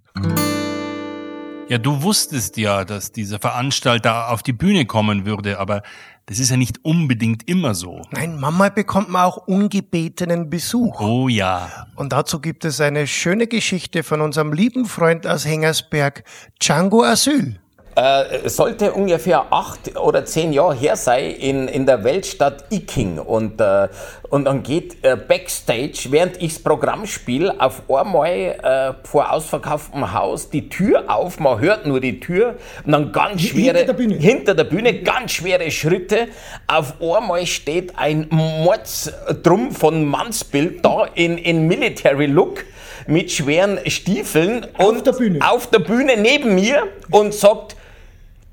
Ja, 1.70 1.78
du 1.78 2.04
wusstest 2.04 2.58
ja, 2.58 2.84
dass 2.84 3.14
dieser 3.14 3.40
Veranstalter 3.40 4.30
auf 4.30 4.44
die 4.44 4.52
Bühne 4.52 4.86
kommen 4.86 5.26
würde, 5.26 5.58
aber 5.58 5.84
das 6.26 6.38
ist 6.38 6.52
ja 6.52 6.58
nicht 6.58 6.84
unbedingt 6.84 7.48
immer 7.48 7.74
so. 7.76 8.02
Nein, 8.12 8.40
manchmal 8.40 8.72
bekommt 8.72 9.10
man 9.10 9.24
auch 9.24 9.38
ungebetenen 9.48 10.50
Besuch. 10.50 11.00
Oh 11.00 11.30
ja. 11.30 11.88
Und 11.96 12.12
dazu 12.12 12.42
gibt 12.42 12.66
es 12.66 12.82
eine 12.82 13.08
schöne 13.08 13.48
Geschichte 13.48 14.04
von 14.04 14.22
unserem 14.22 14.52
lieben 14.54 14.86
Freund 14.86 15.26
aus 15.26 15.46
Hengersberg, 15.46 16.26
Django 16.60 17.04
Asyl. 17.04 17.60
Äh, 17.94 18.48
sollte 18.48 18.94
ungefähr 18.94 19.52
acht 19.52 19.98
oder 19.98 20.24
zehn 20.24 20.54
Jahre 20.54 20.74
her 20.76 20.96
sein 20.96 21.32
in, 21.32 21.68
in 21.68 21.86
der 21.86 22.06
Weltstadt 22.06 22.64
Iking 22.72 23.20
und, 23.20 23.60
äh, 23.60 23.90
und 24.30 24.46
dann 24.46 24.64
geht 24.64 25.04
äh, 25.04 25.18
Backstage, 25.18 26.06
während 26.10 26.42
ich 26.42 26.54
das 26.54 26.64
Programm 26.64 27.06
spiele, 27.06 27.60
auf 27.60 27.82
einmal 27.90 28.30
äh, 28.30 28.94
vor 29.06 29.34
ausverkauftem 29.34 30.14
Haus 30.14 30.50
die 30.50 30.70
Tür 30.70 31.04
auf, 31.08 31.40
man 31.40 31.60
hört 31.60 31.86
nur 31.86 32.00
die 32.00 32.22
Tür 32.22 32.56
und 32.86 32.94
dann 32.94 33.12
ganz 33.12 33.42
schwere, 33.42 33.80
hinter 33.80 33.84
der 33.84 33.94
Bühne. 33.94 34.16
hinter 34.16 34.56
der 34.56 34.64
Bühne 34.64 35.02
ganz 35.02 35.32
schwere 35.34 35.70
Schritte, 35.70 36.30
auf 36.68 36.94
einmal 37.02 37.46
steht 37.46 37.98
ein 37.98 38.28
Mordstrum 38.30 39.72
von 39.72 40.06
Mannsbild 40.06 40.86
da 40.86 41.08
in, 41.14 41.38
in 41.38 41.68
Military 41.68 42.28
Look 42.28 42.64
mit 43.06 43.34
schweren 43.34 43.80
Stiefeln 43.88 44.66
und 44.78 45.06
der 45.06 45.12
Bühne. 45.12 45.40
auf 45.46 45.68
der 45.68 45.80
Bühne 45.80 46.16
neben 46.16 46.56
mir 46.56 46.84
und 47.10 47.34
sagt, 47.34 47.76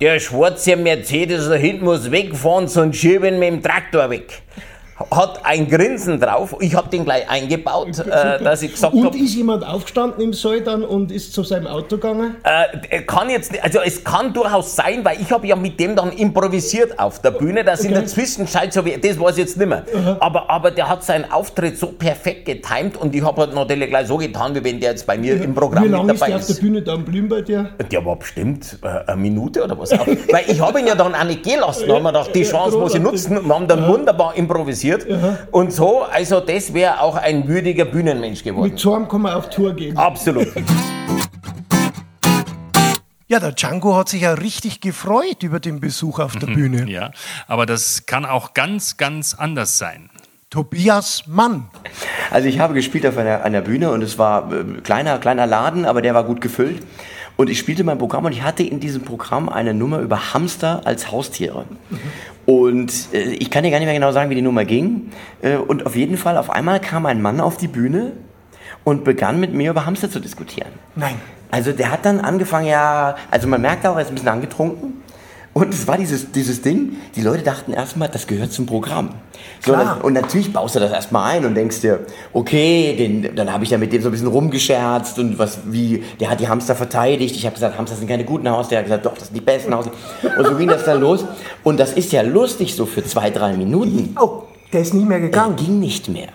der 0.01 0.21
schwarze 0.21 0.77
Mercedes 0.77 1.49
da 1.49 1.55
hinten 1.55 1.85
muss 1.85 2.11
wegfahren, 2.11 2.69
sonst 2.69 2.99
schieben 2.99 3.23
wir 3.23 3.33
mit 3.33 3.49
dem 3.49 3.63
Traktor 3.63 4.09
weg. 4.11 4.43
Hat 5.11 5.41
ein 5.45 5.69
Grinsen 5.69 6.19
drauf. 6.21 6.57
Ich 6.61 6.75
habe 6.75 6.89
den 6.89 7.05
gleich 7.05 7.29
eingebaut, 7.31 7.99
äh, 8.01 8.43
dass 8.43 8.63
ich 8.63 8.73
gesagt 8.73 8.95
habe, 8.95 9.17
ist 9.17 9.35
jemand 9.35 9.65
aufgestanden 9.67 10.21
im 10.23 10.33
Saal 10.33 10.61
dann 10.61 10.83
und 10.85 11.13
ist 11.13 11.33
zu 11.33 11.45
seinem 11.45 11.67
Auto 11.69 11.97
gegangen? 11.97 12.37
äh, 12.91 13.03
kann 13.03 13.31
jetzt, 13.31 13.53
nicht- 13.53 13.63
also 13.63 13.79
es 13.85 14.03
kann 14.03 14.33
durchaus 14.33 14.75
sein, 14.75 15.05
weil 15.05 15.21
ich 15.21 15.31
habe 15.31 15.47
ja 15.47 15.55
mit 15.57 15.79
dem 15.79 15.95
dann 15.95 16.11
improvisiert 16.13 16.99
auf 16.99 17.21
der 17.21 17.31
Bühne, 17.31 17.63
dass 17.65 17.85
in 17.85 17.93
der 17.95 18.07
Zwischenzeit 18.07 18.73
so 18.73 18.85
wie, 18.85 18.97
das 18.99 19.19
weiß 19.21 19.33
ich 19.33 19.45
jetzt 19.45 19.57
nicht 19.57 19.69
mehr. 19.69 19.85
Aber, 20.21 20.51
aber 20.51 20.71
der 20.73 20.89
hat 20.89 21.05
seinen 21.05 21.31
Auftritt 21.31 21.79
so 21.79 21.89
perfekt 21.89 22.45
getimt 22.47 22.97
und 22.97 23.15
ich 23.15 23.23
habe 23.25 23.43
halt 23.43 23.55
natürlich 23.55 23.89
gleich 23.91 24.09
so 24.09 24.17
getan, 24.17 24.55
wie 24.55 24.65
wenn 24.65 24.81
der 24.81 24.91
jetzt 24.91 25.07
bei 25.07 25.17
mir 25.17 25.41
im 25.41 25.55
Programm 25.55 25.85
mit 25.85 25.93
dabei 26.21 26.33
ist. 26.33 26.61
Bühne 26.61 26.83
dann 26.83 27.05
blieben 27.05 27.29
bei 27.29 27.41
dir? 27.43 27.71
Der 27.91 28.05
war 28.05 28.17
bestimmt 28.17 28.79
äh, 28.83 29.11
eine 29.11 29.17
Minute 29.21 29.63
oder 29.63 29.79
was. 29.79 29.93
Weil 29.93 30.45
ich 30.49 30.61
habe 30.61 30.81
ihn 30.81 30.87
ja 30.89 30.95
dann 30.97 31.15
auch 31.15 31.25
nicht 31.25 31.43
gehen 31.45 31.61
lassen. 31.61 31.87
Da 31.87 31.95
haben 31.95 32.03
wir 32.03 32.13
gedacht, 32.13 32.35
die 32.35 32.43
Chance 32.43 32.77
muss 32.79 32.95
ich 32.95 33.01
nutzen. 33.01 33.39
Und 33.39 33.53
haben 33.53 33.69
dann 33.69 33.87
wunderbar 33.87 34.35
improvisiert. 34.35 34.88
Und 35.51 35.73
so, 35.73 36.03
also 36.03 36.41
das 36.41 36.75
wäre 36.75 37.01
auch 37.01 37.17
ein 37.17 37.47
würdiger 37.49 37.85
Bühnenmensch 37.85 38.43
geworden. 38.43 38.77
so 38.77 38.95
einem 38.95 39.09
kann 39.09 39.23
man 39.23 39.35
auf 39.35 39.51
Tour 39.51 39.75
gehen. 39.75 39.97
Absolut. 39.97 40.49
Ja, 43.31 43.41
der 43.41 43.53
Django 43.53 43.95
hat 43.95 44.09
sich 44.09 44.23
ja 44.23 44.33
richtig 44.33 44.81
gefreut 44.81 45.43
über 45.43 45.61
den 45.61 45.81
Besuch 45.81 46.19
auf 46.19 46.37
der 46.37 46.47
Bühne. 46.47 46.89
Ja, 46.89 47.11
aber 47.47 47.67
das 47.67 48.07
kann 48.07 48.25
auch 48.25 48.55
ganz, 48.55 48.97
ganz 48.97 49.35
anders 49.35 49.77
sein. 49.77 50.09
Tobias 50.49 51.25
Mann. 51.27 51.69
Also 52.31 52.49
ich 52.49 52.59
habe 52.59 52.73
gespielt 52.73 53.07
auf 53.07 53.19
einer, 53.19 53.45
einer 53.45 53.61
Bühne 53.61 53.91
und 53.91 54.01
es 54.01 54.17
war 54.17 54.51
äh, 54.51 54.81
kleiner, 54.81 55.19
kleiner 55.19 55.47
Laden, 55.47 55.85
aber 55.85 56.01
der 56.01 56.15
war 56.15 56.25
gut 56.25 56.41
gefüllt. 56.41 56.83
Und 57.37 57.51
ich 57.51 57.59
spielte 57.59 57.85
mein 57.85 57.99
Programm 57.99 58.25
und 58.25 58.33
ich 58.33 58.43
hatte 58.43 58.63
in 58.63 58.81
diesem 58.81 59.03
Programm 59.03 59.49
eine 59.51 59.75
Nummer 59.75 59.99
über 59.99 60.33
Hamster 60.33 60.81
als 60.85 61.13
Haustiere. 61.13 61.67
Und 62.49 63.13
äh, 63.13 63.35
ich 63.35 63.51
kann 63.51 63.63
dir 63.63 63.71
gar 63.71 63.79
nicht 63.79 63.85
mehr 63.85 63.95
genau 63.95 64.11
sagen, 64.11 64.31
wie 64.31 64.35
die 64.35 64.41
Nummer 64.41 64.65
ging. 64.65 65.11
Äh, 65.43 65.57
und 65.57 65.85
auf 65.85 65.95
jeden 65.95 66.17
Fall, 66.17 66.39
auf 66.39 66.49
einmal 66.49 66.81
kam 66.81 67.05
ein 67.05 67.21
Mann 67.21 67.43
auf 67.43 67.59
die 67.59 67.69
Bühne 67.69 68.13
und 68.85 69.05
begann 69.05 69.39
mit 69.39 69.53
mir 69.53 69.73
über 69.73 69.85
Hamster 69.85 70.11
zu 70.11 70.19
diskutieren. 70.19 70.71
Nein. 70.97 71.17
Also 71.51 71.73
der 71.73 71.91
hat 71.91 72.07
dann 72.07 72.21
angefangen, 72.21 72.67
ja, 72.67 73.17
also 73.31 73.49
man 73.49 73.61
merkt 73.61 73.87
auch, 73.87 73.97
er 73.97 74.01
ist 74.01 74.09
ein 74.09 74.15
bisschen 74.15 74.31
angetrunken. 74.31 74.98
Und 75.59 75.75
es 75.75 75.89
war 75.89 75.99
dieses, 75.99 76.31
dieses 76.31 76.63
Ding, 76.63 76.99
die 77.17 77.21
Leute 77.21 77.43
dachten 77.43 77.73
erstmal, 77.73 78.09
das 78.09 78.29
gehört 78.29 78.53
zum 78.53 78.65
Programm. 78.65 79.11
So, 79.59 79.73
Klar. 79.73 80.05
und 80.05 80.13
natürlich 80.13 80.53
baust 80.53 80.77
du 80.77 80.79
das 80.79 80.93
erstmal 80.93 81.33
ein 81.33 81.45
und 81.45 81.57
denkst 81.57 81.81
dir, 81.81 82.07
okay, 82.33 82.95
den, 82.97 83.35
dann 83.35 83.53
habe 83.53 83.65
ich 83.65 83.71
da 83.71 83.77
mit 83.77 83.93
dem 83.93 84.01
so 84.01 84.09
ein 84.09 84.13
bisschen 84.13 84.29
rumgescherzt 84.29 85.19
und 85.19 85.37
was, 85.37 85.59
wie, 85.65 86.05
der 86.21 86.31
hat 86.31 86.39
die 86.39 86.47
Hamster 86.47 86.77
verteidigt. 86.77 87.35
Ich 87.35 87.45
habe 87.45 87.55
gesagt, 87.55 87.77
Hamster 87.77 87.97
sind 87.97 88.07
keine 88.07 88.25
guten 88.25 88.49
Haustiere. 88.49 88.85
Der 88.85 88.95
hat 88.95 89.03
gesagt, 89.03 89.07
doch, 89.07 89.19
das 89.19 89.29
sind 89.29 89.37
die 89.37 89.41
besten 89.41 89.75
Haustiere. 89.75 89.97
Und 90.39 90.47
so 90.47 90.55
ging 90.55 90.69
das 90.69 90.85
dann 90.85 91.01
los. 91.01 91.25
Und 91.65 91.81
das 91.81 91.93
ist 91.93 92.13
ja 92.13 92.23
lustig 92.23 92.77
so 92.77 92.87
für 92.87 93.05
zwei, 93.05 93.31
drei 93.31 93.55
Minuten. 93.55 94.17
Oh, 94.21 94.45
der 94.73 94.83
ist 94.83 94.95
nie 94.95 95.05
mehr 95.05 95.19
gegangen. 95.19 95.57
Er 95.59 95.65
ging 95.65 95.81
nicht 95.81 96.09
mehr. 96.09 96.29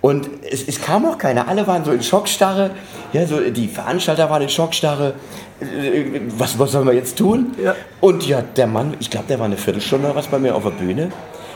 Und 0.00 0.28
es, 0.50 0.66
es 0.66 0.80
kam 0.80 1.06
auch 1.06 1.18
keiner. 1.18 1.48
Alle 1.48 1.66
waren 1.66 1.84
so 1.84 1.92
in 1.92 2.02
Schockstarre. 2.02 2.70
Ja, 3.12 3.26
so 3.26 3.40
die 3.40 3.68
Veranstalter 3.68 4.28
waren 4.30 4.42
in 4.42 4.48
Schockstarre. 4.48 5.14
Äh, 5.60 6.20
Was, 6.36 6.58
was 6.58 6.72
sollen 6.72 6.86
wir 6.86 6.94
jetzt 6.94 7.16
tun? 7.18 7.52
Ja. 7.62 7.74
Und 8.00 8.26
ja, 8.26 8.42
der 8.42 8.66
Mann, 8.66 8.94
ich 9.00 9.10
glaube, 9.10 9.26
der 9.28 9.38
war 9.38 9.46
eine 9.46 9.56
Viertelstunde 9.56 10.06
oder 10.06 10.16
was 10.16 10.26
bei 10.26 10.38
mir 10.38 10.54
auf 10.54 10.64
der 10.64 10.70
Bühne. 10.70 11.10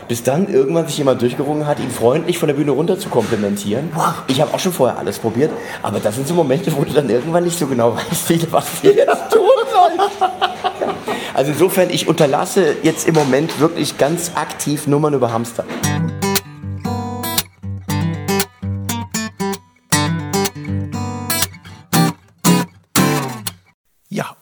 Bis 0.07 0.23
dann 0.23 0.47
irgendwann 0.47 0.87
sich 0.87 0.97
jemand 0.99 1.21
durchgerungen 1.21 1.67
hat, 1.67 1.79
ihn 1.79 1.89
freundlich 1.89 2.37
von 2.37 2.47
der 2.47 2.55
Bühne 2.55 2.71
runter 2.71 2.97
zu 2.97 3.09
komplimentieren. 3.09 3.89
Ich 4.27 4.39
habe 4.39 4.53
auch 4.53 4.59
schon 4.59 4.71
vorher 4.71 4.97
alles 4.97 5.19
probiert, 5.19 5.51
aber 5.83 5.99
das 5.99 6.15
sind 6.15 6.25
so 6.25 6.33
Momente, 6.33 6.73
wo 6.77 6.85
du 6.85 6.93
dann 6.93 7.09
irgendwann 7.09 7.43
nicht 7.43 7.59
so 7.59 7.67
genau 7.67 7.93
weißt, 8.11 8.49
was 8.51 8.81
du 8.81 8.87
jetzt 8.87 9.31
tun 9.33 9.49
sollst. 9.69 10.31
Also 11.33 11.51
insofern, 11.51 11.89
ich 11.89 12.07
unterlasse 12.07 12.77
jetzt 12.83 13.05
im 13.05 13.15
Moment 13.15 13.59
wirklich 13.59 13.97
ganz 13.97 14.31
aktiv 14.35 14.87
Nummern 14.87 15.13
über 15.13 15.33
Hamster. 15.33 15.65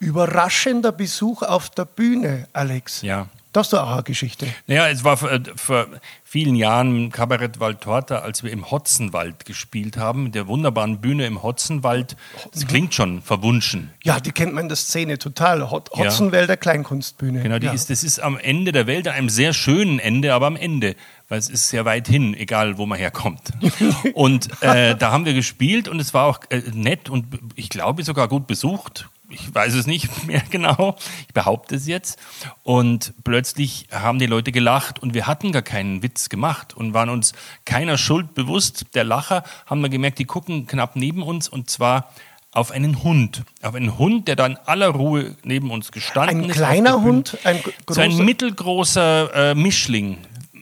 Überraschender 0.06 0.92
Besuch 0.92 1.42
auf 1.42 1.70
der 1.70 1.86
Bühne, 1.86 2.48
Alex. 2.54 3.02
Ja. 3.02 3.28
Das 3.56 3.68
ist 3.68 3.74
doch 3.74 3.84
auch 3.84 3.94
eine 3.94 4.04
Geschichte. 4.04 4.48
Naja, 4.68 4.90
es 4.90 5.06
war 5.06 5.16
vor, 5.16 5.30
vor 5.56 5.88
vielen 6.26 6.56
Jahren 6.56 7.06
im 7.06 7.10
Kabarett 7.10 7.62
Waldtorta, 7.62 8.18
als 8.18 8.44
wir 8.44 8.52
im 8.52 8.70
Hotzenwald 8.70 9.46
gespielt 9.46 9.96
haben, 9.96 10.26
mit 10.26 10.36
der 10.36 10.48
wunderbaren 10.48 11.00
Bühne 11.00 11.26
im 11.26 11.42
Hotzenwald. 11.42 12.18
Das 12.52 12.68
klingt 12.68 12.94
schon 12.94 13.22
verwunschen. 13.22 13.92
Ja, 14.04 14.20
die 14.20 14.34
kennt 14.34 14.54
man 14.54 14.64
in 14.64 14.68
der 14.68 14.76
Szene 14.76 15.20
total. 15.20 15.72
Hot 15.72 15.90
Ja. 15.96 16.04
Hotzenwälder 16.04 16.58
Kleinkunstbühne. 16.58 17.44
Genau, 17.44 17.58
die 17.58 17.68
ja. 17.68 17.72
ist, 17.72 17.90
das 17.90 18.04
ist 18.04 18.20
am 18.20 18.38
Ende 18.38 18.74
der 18.74 18.88
Welt, 18.88 19.08
an 19.08 19.14
einem 19.14 19.30
sehr 19.30 19.54
schönen 19.54 20.00
Ende, 20.00 20.34
aber 20.34 20.48
am 20.48 20.58
Ende, 20.58 20.98
weil 21.30 21.40
es 21.40 21.48
ist 21.48 21.70
sehr 21.70 21.86
weit 21.86 22.10
hin, 22.10 22.34
egal 22.34 22.78
wo 22.78 22.86
man 22.86 23.00
herkommt. 23.00 23.54
Und 24.14 24.50
äh, 24.62 24.98
da 24.98 25.14
haben 25.14 25.24
wir 25.24 25.34
gespielt 25.34 25.88
und 25.88 26.02
es 26.02 26.14
war 26.14 26.26
auch 26.26 26.40
äh, 26.50 26.62
nett 26.74 27.10
und 27.10 27.26
ich 27.56 27.70
glaube 27.70 28.04
sogar 28.04 28.28
gut 28.28 28.48
besucht. 28.48 29.08
Ich 29.30 29.54
weiß 29.54 29.74
es 29.74 29.88
nicht 29.88 30.26
mehr 30.28 30.44
genau, 30.50 30.96
ich 31.28 31.34
behaupte 31.34 31.76
es 31.76 31.88
jetzt. 31.88 32.20
Und 32.64 33.14
plötzlich 33.24 33.88
haben 33.92 34.20
die 34.20 34.28
Leute 34.28 34.52
gelacht 34.52 35.00
und 35.02 35.14
wir 35.14 35.28
hatten 35.28 35.52
gar 35.52 35.62
keinen 35.64 36.04
Witz 36.04 36.30
gemacht 36.30 36.74
und 36.76 36.94
waren 36.94 37.10
uns 37.10 37.34
keiner 37.66 37.98
Schuld 37.98 38.34
bewusst. 38.36 38.86
Der 38.94 39.04
Lacher 39.04 39.44
haben 39.66 39.82
wir 39.82 39.90
gemerkt, 39.90 40.20
die 40.20 40.26
gucken 40.26 40.68
knapp 40.68 40.96
neben 40.96 41.24
uns 41.24 41.50
und 41.50 41.70
zwar 41.70 42.12
auf 42.52 42.72
einen 42.72 43.04
Hund. 43.04 43.44
Auf 43.62 43.76
einen 43.76 43.98
Hund, 43.98 44.28
der 44.30 44.36
da 44.38 44.46
in 44.46 44.56
aller 44.66 44.88
Ruhe 44.90 45.36
neben 45.44 45.72
uns 45.72 45.92
gestanden 45.92 46.44
Ein 46.46 46.50
ist. 46.50 46.56
kleiner 46.56 46.92
der 46.92 46.98
Bühne. 47.00 47.06
Hund, 47.08 47.38
ein 47.44 47.60
So 47.90 48.00
ein 48.02 48.12
großer- 48.12 48.24
mittelgroßer 48.24 49.52
äh, 49.52 49.56
Mischling. 49.56 50.18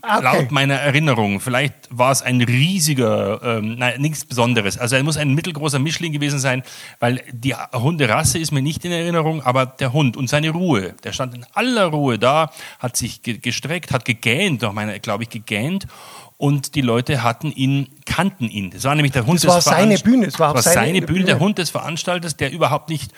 Ah, 0.06 0.18
okay. 0.18 0.26
Laut 0.26 0.52
meiner 0.52 0.74
Erinnerung. 0.76 1.40
Vielleicht 1.40 1.74
war 1.90 2.12
es 2.12 2.22
ein 2.22 2.42
riesiger, 2.42 3.42
ähm, 3.42 3.76
nein, 3.78 4.02
nichts 4.02 4.26
Besonderes. 4.26 4.78
Also 4.78 4.98
er 4.98 5.04
muss 5.04 5.16
ein 5.16 5.34
mittelgroßer 5.34 5.80
Mischling 5.80 6.12
gewesen 6.12 6.40
sein, 6.40 6.62
weil 7.00 7.24
die 7.32 7.56
Hunderasse 7.56 8.38
ist 8.38 8.52
mir 8.52 8.62
nicht 8.62 8.84
in 8.84 8.92
Erinnerung, 8.92 9.42
aber 9.42 9.66
der 9.66 9.94
Hund 9.94 10.18
und 10.18 10.28
seine 10.28 10.50
Ruhe. 10.50 10.94
Der 11.06 11.14
stand 11.14 11.34
in 11.34 11.46
aller 11.54 11.86
Ruhe 11.86 12.20
da, 12.20 12.52
hat 12.80 12.98
sich 12.98 13.22
ge 13.22 13.38
gestreckt, 13.38 13.94
hat 13.94 14.04
gegähnt, 14.04 14.60
glaube 15.02 15.24
ich, 15.24 15.30
gegähnt. 15.30 15.88
Und 16.38 16.76
die 16.76 16.82
Leute 16.82 17.24
hatten 17.24 17.52
ihn, 17.52 17.88
kannten 18.06 18.50
ihn. 18.50 18.72
Das 18.72 18.84
war 18.84 18.96
nämlich 18.96 19.14
der 19.14 19.26
Hund 19.26 19.40
Das 19.44 19.48
war 19.48 19.56
des 19.58 19.66
seine 19.66 19.98
Veranst- 19.98 20.04
Bühne, 20.04 20.26
es 20.26 20.40
war 20.40 20.54
das 20.54 20.66
war 20.66 20.74
seine 20.74 20.88
seine 20.88 21.02
Bühne, 21.02 21.06
Bühne. 21.20 21.26
der 21.26 21.40
Hund 21.40 21.58
des 21.58 21.70
Veranstalters, 21.70 22.36
der 22.36 22.52
überhaupt 22.52 22.90
nicht 22.90 23.12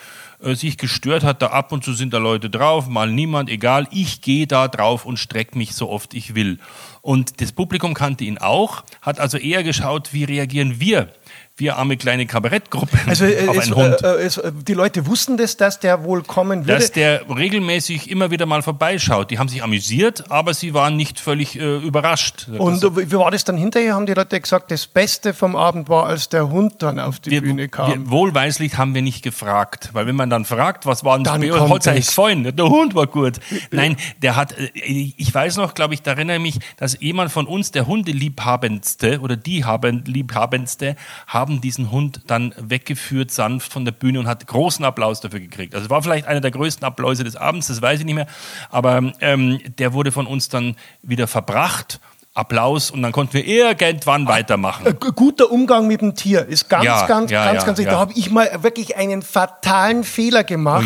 äh, 0.44 0.54
sich 0.54 0.78
gestört 0.78 1.24
hat. 1.24 1.42
Da 1.42 1.48
ab 1.48 1.72
und 1.72 1.84
zu 1.84 1.94
sind 1.94 2.14
da 2.14 2.18
Leute 2.20 2.50
drauf, 2.50 2.88
mal 2.88 3.10
niemand, 3.12 3.50
egal. 3.50 3.88
Ich 3.92 4.22
gehe 4.22 4.46
da 4.48 4.68
drauf 4.68 5.06
und 5.06 5.18
strecke 5.18 5.58
mich 5.58 5.74
so 5.74 5.90
oft 5.90 6.14
ich 6.14 6.36
will. 6.36 6.60
Und 7.02 7.42
das 7.42 7.52
Publikum 7.52 7.94
kannte 7.94 8.26
ihn 8.26 8.38
auch, 8.38 8.84
hat 9.02 9.20
also 9.20 9.38
eher 9.38 9.64
geschaut, 9.64 10.14
wie 10.14 10.24
reagieren 10.26 10.80
wir, 10.80 11.10
wir 11.58 11.78
arme 11.78 11.96
kleine 11.96 12.26
Kabarettgruppe, 12.26 12.98
Also 13.06 13.24
äh, 13.26 13.48
auf 13.48 13.56
es, 13.58 13.64
einen 13.68 13.76
Hund. 13.76 14.04
äh, 14.04 14.16
äh, 14.16 14.26
es, 14.26 14.38
äh, 14.38 14.52
die 14.68 14.74
Leute 14.74 15.06
wussten 15.08 15.38
das, 15.38 15.56
dass 15.56 15.80
der 15.80 16.04
wohl 16.04 16.22
kommen 16.22 16.66
würde. 16.68 16.74
dass 16.80 16.92
der 16.92 17.22
regelmäßig 17.30 18.12
immer 18.12 18.30
wieder 18.30 18.46
mal 18.46 18.62
vorbeischaut. 18.62 19.32
Die 19.32 19.40
haben 19.40 19.48
sich 19.48 19.64
amüsiert, 19.64 20.30
aber 20.30 20.54
sie 20.54 20.74
waren 20.74 20.98
nicht 20.98 21.18
völlig 21.18 21.58
äh, 21.58 21.78
überrascht. 21.78 22.50
Und 22.58 22.84
Das- 22.84 22.98
wie 22.98 23.12
war 23.14 23.32
das 23.32 23.46
dann 23.46 23.56
hinterher? 23.58 23.94
Haben 23.96 24.06
die 24.06 24.14
Leute 24.14 24.40
gesagt, 24.42 24.70
das 24.70 24.86
Beste 24.86 25.34
vom 25.34 25.56
Abend 25.56 25.88
war, 25.88 26.08
als 26.08 26.28
der 26.28 26.50
Hund 26.50 26.84
dann 26.84 27.00
auf 27.00 27.22
die 27.22 27.32
wir, 27.32 27.42
Bühne 27.42 27.70
kam? 27.70 27.90
wir, 27.90 28.12
wohlweislich 28.12 28.78
haben 28.78 28.94
wir 28.94 29.02
nicht 29.02 29.24
gefragt, 29.24 29.92
weil 29.94 30.08
wenn 30.08 30.16
man 30.18 30.30
dann 30.30 30.44
fragt, 30.44 30.86
was 30.86 31.06
war 31.06 31.16
denn 31.16 31.24
Dann 31.24 31.40
das 31.42 31.70
hat 31.70 31.88
es. 31.88 32.08
gefallen? 32.08 32.54
Der 32.54 32.66
Hund 32.68 32.96
war 32.96 33.08
gut. 33.08 33.40
Nein, 33.72 33.96
der 34.22 34.36
hat, 34.36 34.58
äh, 34.58 34.72
ich 34.76 35.34
weiß 35.34 35.56
noch, 35.56 35.74
glaube 35.74 35.94
ich, 35.94 36.02
da 36.02 36.12
erinnere 36.12 36.36
ich 36.36 36.42
mich, 36.42 36.60
dass 36.76 36.98
jemand 37.00 37.32
von 37.32 37.46
uns, 37.48 37.72
der 37.72 37.88
Hundeliebhabendste 37.88 39.22
oder 39.22 39.38
die 39.38 39.64
haben 39.64 40.04
Liebhabendste, 40.06 40.98
haben 41.28 41.45
diesen 41.62 41.92
Hund 41.92 42.22
dann 42.28 42.54
weggeführt, 42.58 43.32
sanft 43.32 43.72
von 43.72 43.86
der 43.86 43.92
Bühne 43.92 44.20
und 44.20 44.28
hat 44.28 44.46
großen 44.46 44.84
Applaus 44.86 45.22
dafür 45.22 45.40
gekriegt. 45.40 45.74
Also 45.74 45.86
es 45.86 45.90
war 45.90 46.02
vielleicht 46.02 46.28
einer 46.28 46.42
der 46.42 46.52
größten 46.52 46.86
Applause 46.86 47.24
des 47.24 47.36
Abends, 47.36 47.68
das 47.68 47.82
weiß 47.82 48.00
ich 48.00 48.06
nicht 48.06 48.16
mehr, 48.16 48.28
aber 48.70 49.14
ähm, 49.22 49.60
der 49.78 49.94
wurde 49.94 50.12
von 50.12 50.28
uns 50.28 50.50
dann 50.50 50.76
wieder 51.02 51.28
verbracht. 51.28 52.00
Applaus 52.36 52.92
und 52.92 53.02
dann 53.02 53.14
konnten 53.14 53.34
wir 53.34 53.48
irgendwann 53.48 54.28
weitermachen. 54.28 54.86
Äh, 54.86 54.94
guter 54.94 55.50
Umgang 55.50 55.88
mit 55.88 56.02
dem 56.02 56.16
Tier 56.16 56.46
ist 56.46 56.68
ganz, 56.68 56.84
Ja, 56.84 57.08
ganz, 57.08 57.32
ja, 57.32 57.46
ganz, 57.46 57.62
ja, 57.62 57.66
ganz 57.66 57.78
wichtig. 57.78 57.94
Da 57.94 57.98
habe 58.00 58.12
ich 58.14 58.30
mal 58.30 58.62
wirklich 58.62 58.98
einen 58.98 59.22
fatalen 59.22 60.04
Fehler 60.04 60.44
gemacht. 60.44 60.86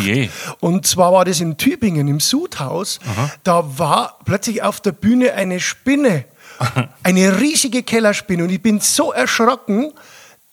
Oh. 0.60 0.68
Und 0.68 0.86
zwar 0.86 1.12
war 1.12 1.24
das 1.24 1.40
in 1.40 1.56
Tübingen 1.56 2.06
im 2.06 2.20
Sudhaus. 2.20 3.00
Da 3.42 3.64
war 3.78 4.18
plötzlich 4.24 4.62
auf 4.62 4.80
der 4.80 4.92
Bühne 4.92 5.34
eine 5.34 5.58
Spinne. 5.58 6.24
Eine 7.02 7.40
riesige 7.40 7.82
Kellerspinne. 7.82 8.44
Und 8.44 8.50
ich 8.50 8.60
bin 8.60 8.80
so 8.80 9.12
erschrocken, 9.12 9.92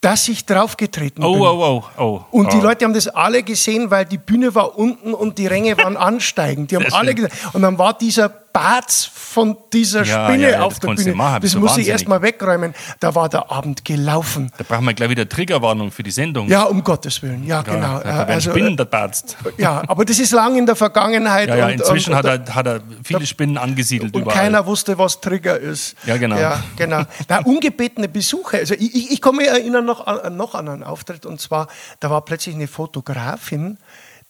dass 0.02 0.28
ich 0.28 0.46
draufgetreten 0.46 1.24
Oh, 1.24 1.34
bin. 1.34 1.42
oh, 1.42 1.84
oh, 1.98 2.02
oh. 2.02 2.22
Und 2.32 2.54
die 2.54 2.58
oh. 2.58 2.62
Leute 2.62 2.86
haben 2.86 2.94
das 2.94 3.08
alle 3.08 3.42
gesehen, 3.44 3.90
weil 3.90 4.06
die 4.06 4.18
Bühne 4.20 4.54
war 4.54 4.78
unten 4.78 5.14
und 5.14 5.38
die 5.38 5.48
Ränge 5.48 5.78
waren 5.78 5.98
ansteigend. 5.98 6.72
Die 6.72 6.76
haben 6.76 6.92
alle 6.94 7.16
gesehen. 7.16 7.32
Und 7.54 7.64
dann 7.64 7.78
war 7.80 7.98
dieser 7.98 8.30
Barz 8.58 9.06
von 9.14 9.56
dieser 9.72 10.04
Ja, 10.04 10.28
Spinne 10.28 10.44
ja, 10.44 10.50
ja, 10.50 10.62
auf 10.62 10.80
das 10.80 10.96
der 10.96 11.04
Bühne. 11.04 11.16
machen, 11.16 11.42
das 11.42 11.54
muss 11.54 11.64
ich 11.64 11.70
wahnsinnig. 11.70 11.90
erst 11.90 12.08
mal 12.08 12.22
wegräumen. 12.24 12.74
Da 13.00 13.14
war 13.14 13.30
der 13.30 13.52
Abend 13.52 13.86
gelaufen. 13.86 14.52
Da 14.58 14.64
brauchen 14.68 14.86
wir 14.86 14.94
gleich 14.96 15.10
wieder 15.12 15.30
Triggerwarnung 15.30 15.92
für 15.92 16.02
die 16.02 16.10
Sendung. 16.12 16.48
Ja, 16.48 16.64
um 16.64 16.84
Gottes 16.84 17.22
Willen. 17.22 17.46
Ja, 17.46 17.62
genau. 17.62 18.00
Da, 18.00 18.00
da 18.00 18.04
werden 18.18 18.30
Also, 18.32 18.50
Spinnen 18.52 18.78
Arzt. 18.92 19.38
äh, 19.58 19.62
ja, 19.62 19.84
aber 19.88 20.06
das 20.06 20.18
ist 20.18 20.32
lang 20.32 20.58
in 20.58 20.66
der 20.66 20.76
Vergangenheit. 20.76 21.50
Ja, 21.50 21.56
ja, 21.56 21.66
und, 21.68 21.74
inzwischen 21.74 22.14
und, 22.14 22.18
hat, 22.18 22.26
er, 22.26 22.56
hat 22.56 22.66
er 22.66 22.82
viele 23.04 23.26
Spinnen 23.28 23.58
angesiedelt 23.58 24.16
und 24.16 24.22
überall. 24.24 24.38
keiner 24.38 24.66
wusste, 24.66 24.98
was 24.98 25.22
Trigger 25.22 25.60
ist. 25.60 25.96
Ja, 26.06 26.18
genau. 26.18 26.38
Ja, 26.38 26.64
genau. 26.76 27.04
Na, 27.28 27.40
ungebetene 27.44 28.08
Besuche. 28.10 28.58
Also 28.58 28.74
ich, 28.74 28.96
ich, 28.96 29.12
ich 29.12 29.32
mich 29.34 29.48
erinnern 29.48 29.86
noch 29.86 30.08
an, 30.08 30.36
noch 30.36 30.56
an 30.56 30.68
einen 30.68 30.84
Auftritt 30.84 31.26
und 31.28 31.40
zwar, 31.40 31.68
da 32.00 32.10
war 32.10 32.22
plötzlich 32.26 32.56
eine 32.56 32.68
Fotografin, 32.68 33.78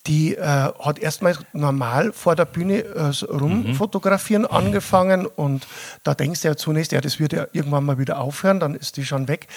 die 0.07 0.35
äh, 0.35 0.41
hat 0.43 0.99
erstmal 0.99 1.37
normal 1.53 2.13
vor 2.13 2.35
der 2.35 2.45
Bühne 2.45 2.83
äh, 2.83 3.11
rumfotografieren 3.25 4.43
Mhm. 4.43 4.47
angefangen 4.57 5.25
und 5.25 5.67
da 6.03 6.13
denkst 6.13 6.41
du 6.41 6.47
ja 6.47 6.55
zunächst, 6.55 6.91
ja, 6.91 7.01
das 7.01 7.19
wird 7.19 7.33
ja 7.33 7.47
irgendwann 7.53 7.83
mal 7.85 7.97
wieder 7.97 8.19
aufhören, 8.19 8.59
dann 8.59 8.73
ist 8.75 8.97
die 8.97 9.05
schon 9.05 9.27
weg. 9.27 9.47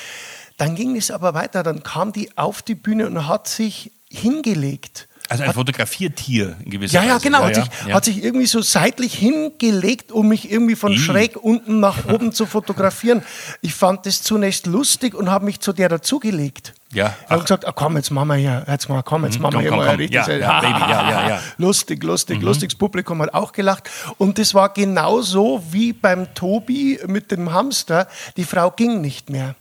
Dann 0.57 0.75
ging 0.75 0.97
es 0.97 1.11
aber 1.11 1.35
weiter, 1.35 1.62
dann 1.62 1.83
kam 1.83 2.12
die 2.12 2.37
auf 2.37 2.62
die 2.62 2.75
Bühne 2.75 3.07
und 3.07 3.28
hat 3.28 3.49
sich 3.49 3.92
hingelegt. 4.11 5.09
also 5.28 5.45
ein 5.45 5.52
Fotografiertier 5.52 6.57
in 6.64 6.71
gewisser 6.73 6.95
Ja, 6.95 7.04
ja, 7.04 7.14
Weise. 7.14 7.23
genau. 7.25 7.42
hat, 7.45 7.57
ja, 7.57 7.62
sich, 7.62 7.73
ja. 7.87 7.95
hat 7.95 8.04
sich 8.04 8.23
irgendwie 8.25 8.47
so 8.47 8.61
seitlich 8.61 9.14
hingelegt, 9.14 10.11
um 10.12 10.28
mich 10.28 10.50
irgendwie 10.50 10.75
von 10.76 10.92
Ih. 10.92 10.99
schräg 10.99 11.37
unten 11.37 11.78
nach 11.80 12.07
oben 12.12 12.33
zu 12.33 12.47
fotografieren. 12.47 13.23
Ich 13.61 13.75
fand 13.75 14.04
das 14.07 14.23
zunächst 14.23 14.66
lustig 14.66 15.14
und 15.14 15.30
habe 15.30 15.45
mich 15.45 15.61
zu 15.61 15.73
der 15.73 15.88
dazugelegt. 15.88 16.75
Ja, 16.92 17.14
Ich 17.25 17.30
habe 17.30 17.42
gesagt, 17.42 17.66
ah, 17.68 17.73
komm, 17.73 17.97
jetzt 17.97 18.11
machen 18.11 18.28
wir 18.28 18.35
hier, 18.35 18.64
jetzt 18.68 18.88
mal, 18.88 19.02
komm, 19.02 19.25
jetzt 19.25 19.37
Mhm, 19.37 19.42
machen 19.42 19.52
wir 19.54 19.61
hier 19.61 19.68
komm, 19.70 19.78
mal 19.78 19.85
komm. 19.85 19.92
ein 19.94 19.99
richtiges. 20.00 20.26
Ja, 20.26 20.35
ja, 20.37 20.61
Baby, 20.61 20.80
ja, 20.80 21.11
ja, 21.11 21.28
ja. 21.28 21.38
Lustig, 21.59 22.02
lustig, 22.02 22.42
lustig. 22.42 22.70
Das 22.70 22.78
Publikum 22.78 23.23
hat 23.23 23.32
auch 23.32 23.52
gelacht. 23.52 23.88
Und 24.18 24.38
das 24.38 24.54
war 24.54 24.70
genauso 24.73 25.62
wie 25.70 25.92
beim 25.92 26.35
Tobi 26.35 26.99
mit 27.06 27.30
dem 27.30 27.52
Hamster. 27.52 28.09
Die 28.37 28.44
Frau 28.44 28.73
ging 28.73 29.00
nicht 29.00 29.30
mehr. 29.30 29.54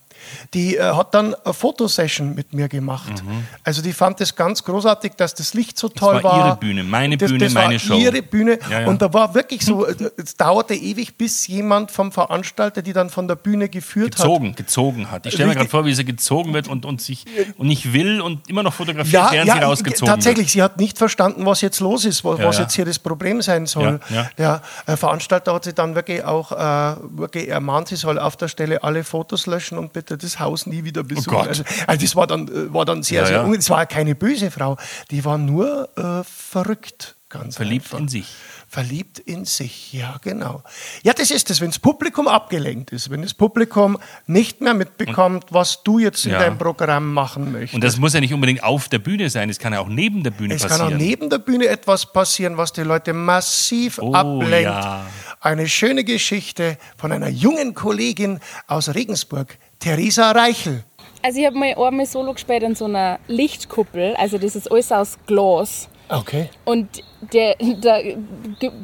Die 0.53 0.77
äh, 0.77 0.81
hat 0.93 1.13
dann 1.13 1.33
eine 1.35 1.53
Fotosession 1.53 2.35
mit 2.35 2.53
mir 2.53 2.67
gemacht. 2.67 3.23
Also 3.63 3.81
die 3.81 3.93
fand 3.93 4.21
es 4.21 4.35
ganz 4.35 4.63
großartig, 4.63 5.13
dass 5.17 5.33
das 5.35 5.53
Licht 5.53 5.77
so 5.77 5.89
toll 5.89 6.19
Mhm. 6.19 6.23
war 6.23 6.29
war. 6.39 6.47
ihre 6.47 6.55
Bühne, 6.57 6.83
meine 6.83 7.17
das, 7.17 7.29
Bühne, 7.31 7.45
das 7.45 7.53
meine 7.53 7.73
war 7.75 7.79
Show. 7.79 7.95
ihre 7.97 8.21
Bühne. 8.21 8.59
Ja, 8.69 8.81
ja. 8.81 8.87
Und 8.87 9.01
da 9.01 9.13
war 9.13 9.33
wirklich 9.35 9.63
so, 9.65 9.85
äh, 9.85 9.95
es 10.17 10.35
dauerte 10.35 10.73
ewig, 10.75 11.17
bis 11.17 11.47
jemand 11.47 11.91
vom 11.91 12.11
Veranstalter, 12.11 12.81
die 12.81 12.93
dann 12.93 13.09
von 13.09 13.27
der 13.27 13.35
Bühne 13.35 13.69
geführt 13.69 14.15
Gezogen, 14.15 14.55
gezogen 14.55 15.11
hat. 15.11 15.25
Ich 15.25 15.33
stelle 15.33 15.49
mir 15.49 15.55
gerade 15.55 15.69
vor, 15.69 15.85
wie 15.85 15.93
sie 15.93 16.05
gezogen 16.05 16.53
wird 16.53 16.67
und, 16.67 16.85
und 16.85 17.01
sich 17.01 17.25
und 17.57 17.67
nicht 17.67 17.93
will 17.93 18.21
und 18.21 18.47
immer 18.49 18.63
noch 18.63 18.73
fotografiert, 18.73 19.13
Ja, 19.13 19.31
während 19.31 19.47
ja 19.47 19.53
sie 19.55 19.59
rausgezogen 19.63 20.13
tatsächlich. 20.13 20.51
Sie 20.51 20.61
hat 20.61 20.77
nicht 20.79 20.97
verstanden, 20.97 21.45
was 21.45 21.61
jetzt 21.61 21.79
los 21.79 22.05
ist, 22.05 22.23
was, 22.23 22.39
was 22.39 22.57
jetzt 22.57 22.75
hier 22.75 22.85
das 22.85 22.99
Problem 22.99 23.41
sein 23.41 23.65
soll. 23.65 23.99
Der 24.37 24.61
äh, 24.85 24.95
Veranstalter 24.97 25.53
hat 25.53 25.63
sie 25.63 25.73
dann 25.73 25.95
wirklich 25.95 26.23
auch 26.23 26.51
äh, 26.51 26.95
wirklich 27.17 27.49
ermahnt, 27.49 27.87
sie 27.89 27.95
soll 27.95 28.19
auf 28.19 28.35
der 28.37 28.47
Stelle 28.47 28.83
alle 28.83 29.03
Fotos 29.03 29.45
löschen 29.45 29.77
und 29.77 29.93
bitte 29.93 30.08
das 30.17 30.39
Haus 30.39 30.65
nie 30.65 30.83
wieder 30.83 31.03
besuchen. 31.03 31.31
Gott. 31.31 31.47
also, 31.47 31.63
also 31.87 32.01
das 32.05 32.15
war 32.15 32.27
dann, 32.27 32.47
äh, 32.47 32.73
war 32.73 32.85
dann 32.85 33.03
sehr, 33.03 33.21
Ja, 33.21 33.27
sehr 33.27 33.37
ja. 33.37 33.43
unge- 33.45 33.55
Das 33.57 33.69
war 33.69 33.85
keine 33.85 34.15
böse 34.15 34.51
Frau, 34.51 34.77
die 35.11 35.23
war 35.25 35.37
nur 35.37 35.89
äh, 35.97 36.23
verrückt. 36.23 37.15
Ganz 37.31 37.57
Verliebt 37.57 37.85
einfach. 37.85 37.99
in 37.99 38.07
sich. 38.07 38.25
Verliebt 38.67 39.19
in 39.19 39.45
sich, 39.45 39.93
ja, 39.93 40.15
genau. 40.23 40.63
Ja, 41.03 41.13
das 41.13 41.29
ist 41.29 41.49
es, 41.51 41.61
wenn 41.61 41.69
das 41.69 41.77
Publikum 41.77 42.27
abgelenkt 42.27 42.91
ist, 42.91 43.11
wenn 43.11 43.21
das 43.21 43.35
Publikum 43.35 43.99
nicht 44.25 44.61
mehr 44.61 44.73
mitbekommt, 44.73 45.45
was 45.51 45.83
du 45.83 45.99
jetzt 45.99 46.25
in 46.25 46.31
Ja. 46.31 46.39
deinem 46.39 46.57
Programm 46.57 47.13
machen 47.13 47.51
möchtest. 47.51 47.75
Und 47.75 47.83
das 47.83 47.97
muss 47.97 48.13
ja 48.13 48.19
nicht 48.19 48.33
unbedingt 48.33 48.63
auf 48.63 48.89
der 48.89 48.97
Bühne 48.99 49.29
sein, 49.29 49.47
es 49.49 49.59
kann 49.59 49.73
ja 49.73 49.79
auch 49.79 49.87
neben 49.89 50.23
der 50.23 50.31
Bühne 50.31 50.55
Es 50.55 50.63
passieren. 50.63 50.87
kann 50.89 50.93
auch 50.95 50.99
neben 50.99 51.29
der 51.29 51.37
Bühne 51.39 51.67
etwas 51.67 52.11
passieren, 52.11 52.57
was 52.57 52.73
die 52.73 52.81
Leute 52.81 53.13
massiv 53.13 53.99
Oh, 54.01 54.11
ablenkt. 54.13 54.63
ja. 54.63 55.05
Eine 55.41 55.69
schöne 55.69 56.03
Geschichte 56.03 56.77
von 56.97 57.13
einer 57.13 57.29
jungen 57.29 57.73
Kollegin 57.73 58.41
aus 58.67 58.93
Regensburg, 58.93 59.57
Theresa 59.79 60.31
Reichel. 60.31 60.83
Also 61.21 61.39
ich 61.39 61.45
habe 61.45 61.57
mal 61.57 61.73
einmal 61.75 62.05
Solo 62.05 62.33
gespielt 62.33 62.61
in 62.63 62.75
so 62.75 62.85
einer 62.85 63.19
Lichtkuppel, 63.27 64.15
also 64.17 64.37
das 64.37 64.57
ist 64.57 64.69
alles 64.69 64.91
aus 64.91 65.17
Glas. 65.27 65.87
Okay. 66.09 66.49
Und 66.65 67.03
der, 67.33 67.55
der, 67.55 68.17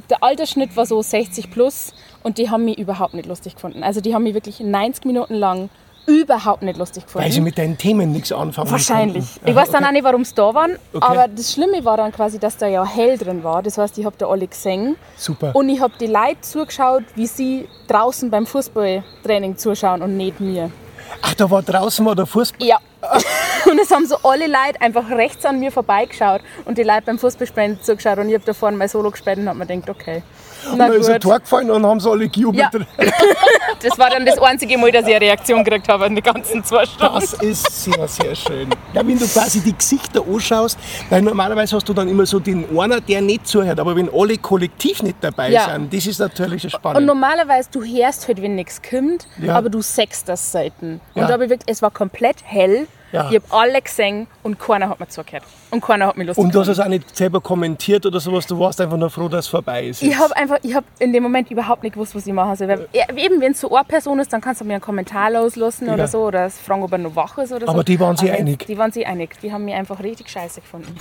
der 0.10 0.24
Altersschnitt 0.24 0.78
war 0.78 0.86
so 0.86 1.02
60 1.02 1.52
plus 1.52 1.94
und 2.24 2.38
die 2.38 2.50
haben 2.50 2.64
mich 2.64 2.78
überhaupt 2.78 3.16
nicht 3.16 3.26
lustig 3.26 3.56
gefunden. 3.56 3.84
Also 3.84 4.00
die 4.00 4.14
haben 4.14 4.24
mich 4.24 4.34
wirklich 4.34 4.62
90 4.62 5.04
Minuten 5.04 5.34
lang 5.34 5.70
überhaupt 6.06 6.62
nicht 6.62 6.78
lustig 6.78 7.06
gefunden. 7.06 7.26
Weil 7.26 7.32
sie 7.32 7.42
mit 7.42 7.58
deinen 7.58 7.78
Themen 7.78 8.12
nichts 8.12 8.32
anfangen 8.32 8.72
Wahrscheinlich. 8.72 9.34
konnten. 9.34 9.50
Ich 9.50 9.56
weiß 9.56 9.72
dann 9.72 9.84
Aha, 9.84 9.90
auch 9.90 9.94
nicht, 9.94 10.04
warum 10.04 10.24
sie 10.26 10.36
da 10.36 10.54
waren. 10.54 10.78
Okay. 10.94 11.06
Aber 11.06 11.28
das 11.28 11.54
Schlimme 11.54 11.84
war 11.84 11.98
dann 11.98 12.12
quasi, 12.12 12.40
dass 12.40 12.58
da 12.58 12.68
ja 12.68 12.86
hell 12.86 13.18
drin 13.18 13.44
war. 13.44 13.64
Das 13.64 13.78
heißt, 13.78 13.98
ich 13.98 14.06
habe 14.06 14.16
da 14.18 14.28
alle 14.28 14.48
gesehen. 14.48 14.96
Super. 15.18 15.56
Und 15.56 15.70
ich 15.70 15.80
habe 15.82 15.94
die 16.00 16.08
Leute 16.08 16.42
zugeschaut, 16.42 17.04
wie 17.16 17.28
sie 17.28 17.68
draußen 17.88 18.30
beim 18.30 18.46
Fußballtraining 18.46 19.58
zuschauen 19.58 20.02
und 20.02 20.18
nicht 20.18 20.40
mir. 20.40 20.72
Ach, 21.22 21.34
da 21.34 21.50
war 21.50 21.62
draußen 21.62 22.06
war 22.06 22.16
der 22.16 22.26
Fußball. 22.26 22.68
Ja. 22.68 22.80
Und 23.72 23.80
es 23.80 23.92
haben 23.92 24.06
so 24.06 24.18
alle 24.24 24.48
Leute 24.48 24.80
einfach 24.80 25.10
rechts 25.10 25.46
an 25.46 25.60
mir 25.60 25.72
vorbeigeschaut 25.72 26.42
und 26.66 26.78
die 26.78 26.84
Leute 26.84 27.04
beim 27.06 27.18
Fußballspielen 27.20 27.82
zugeschaut. 27.82 28.18
Und 28.20 28.30
ich 28.30 28.36
habe 28.36 28.46
da 28.46 28.54
vorne 28.54 28.78
mein 28.78 28.90
Solo 28.90 29.12
gespielt 29.12 29.38
und 29.38 29.48
habe 29.50 29.58
mir 29.58 29.66
gedacht, 29.66 29.90
okay. 29.90 30.24
Und 30.72 30.78
Na 30.78 30.88
dann 30.88 30.98
ist 31.00 31.08
ein 31.08 31.14
gut. 31.14 31.24
Tor 31.24 31.40
gefallen 31.40 31.70
und 31.72 31.86
haben 31.86 32.00
sie 32.00 32.10
alle 32.10 32.28
gejubelt. 32.30 32.64
Ja. 32.74 32.80
Das 33.82 34.00
war 34.00 34.10
dann 34.10 34.26
das 34.26 34.40
einzige 34.40 34.78
Mal, 34.78 34.92
dass 34.92 35.06
ich 35.06 35.16
eine 35.16 35.26
Reaktion 35.26 35.64
gekriegt 35.64 35.88
habe 35.90 36.06
in 36.08 36.16
den 36.16 36.24
ganzen 36.24 36.64
zwei 36.64 36.86
Stunden. 36.86 37.14
Das 37.20 37.34
ist 37.34 37.84
sehr, 37.84 38.08
sehr 38.08 38.34
schön. 38.36 38.70
Ja, 38.94 39.06
wenn 39.06 39.20
du 39.20 39.28
quasi 39.28 39.60
die 39.60 39.76
Gesichter 39.78 40.24
anschaust, 40.28 40.80
weil 41.10 41.22
normalerweise 41.22 41.76
hast 41.76 41.88
du 41.88 41.94
dann 41.94 42.08
immer 42.08 42.26
so 42.26 42.40
den 42.40 42.66
einer, 42.80 43.00
der 43.02 43.22
nicht 43.22 43.46
zuhört, 43.48 43.80
aber 43.80 43.96
wenn 43.96 44.10
alle 44.12 44.38
kollektiv 44.38 45.04
nicht 45.04 45.18
dabei 45.22 45.50
Ja. 45.52 45.70
sind, 45.74 45.94
das 45.94 46.08
ist 46.08 46.20
natürlich 46.20 46.64
Und 46.64 46.70
spannend. 46.72 47.06
normalerweise, 47.06 47.70
du 47.72 47.84
hörst 47.84 48.28
halt, 48.28 48.42
wenn 48.42 48.56
nichts 48.56 48.82
kommt, 48.82 49.28
Ja. 49.40 49.56
aber 49.56 49.70
du 49.70 49.82
sechst 49.82 50.30
das 50.30 50.52
selten. 50.52 51.00
Und 51.14 51.22
Ja. 51.22 51.28
da 51.28 51.34
habe 51.34 51.44
ich 51.44 51.50
wirklich, 51.52 51.70
es 51.70 51.82
war 51.82 51.92
komplett 51.92 52.38
hell. 52.44 52.88
Ja. 53.16 53.30
Ich 53.30 53.36
habe 53.36 53.46
alle 53.50 53.82
gesehen 53.82 54.28
und 54.44 54.60
keiner 54.60 54.90
hat 54.90 55.00
mir 55.00 55.08
zugehört. 55.08 55.44
Und 55.72 55.82
keiner 55.82 56.08
hat 56.08 56.18
mich 56.18 56.28
lustig 56.28 56.44
Und 56.44 56.54
du 56.54 56.60
hast 56.60 56.68
es 56.68 56.80
auch 56.80 56.88
nicht 56.88 57.16
selber 57.16 57.42
kommentiert 57.42 58.06
oder 58.06 58.20
sowas, 58.20 58.46
du 58.46 58.60
warst 58.60 58.80
einfach 58.82 58.98
nur 58.98 59.10
froh, 59.10 59.28
dass 59.28 59.46
es 59.46 59.48
vorbei 59.50 59.88
ist. 59.88 60.02
Ich 60.04 60.18
habe 60.18 60.36
einfach, 60.36 60.58
ich 60.62 60.76
habe 60.76 60.86
in 61.00 61.12
dem 61.14 61.24
Moment 61.24 61.50
überhaupt 61.50 61.84
nicht 61.84 61.94
gewusst, 61.94 62.14
was 62.16 62.28
ich 62.28 62.34
machen 62.34 62.56
soll. 62.56 62.68
Weil, 62.68 62.88
ja, 62.94 63.06
eben, 63.16 63.42
wenn 63.42 63.54
es 63.54 63.62
so 63.62 63.74
eine 63.76 63.86
Person 63.86 64.20
ist, 64.20 64.32
dann 64.34 64.42
kannst 64.42 64.62
du 64.62 64.66
mir 64.66 64.74
einen 64.74 64.82
Kommentar 64.82 65.32
loslassen 65.32 65.88
Ja. 65.88 65.94
oder 65.94 66.08
so 66.08 66.24
oder 66.26 66.50
fragen, 66.50 66.84
ob 66.84 66.92
er 66.92 66.98
noch 66.98 67.16
wach 67.16 67.38
ist 67.38 67.52
oder 67.52 67.66
so. 67.66 67.72
Aber 67.72 67.84
die 67.84 68.00
waren 68.00 68.18
sich 68.18 68.30
Aber 68.30 68.40
einig? 68.40 68.66
Die 68.68 68.78
waren 68.78 68.92
sich 68.92 69.08
einig. 69.08 69.38
Die 69.42 69.52
haben 69.52 69.66
mich 69.66 69.74
einfach 69.76 70.02
richtig 70.02 70.30
scheiße 70.30 70.62
gefunden. 70.62 70.96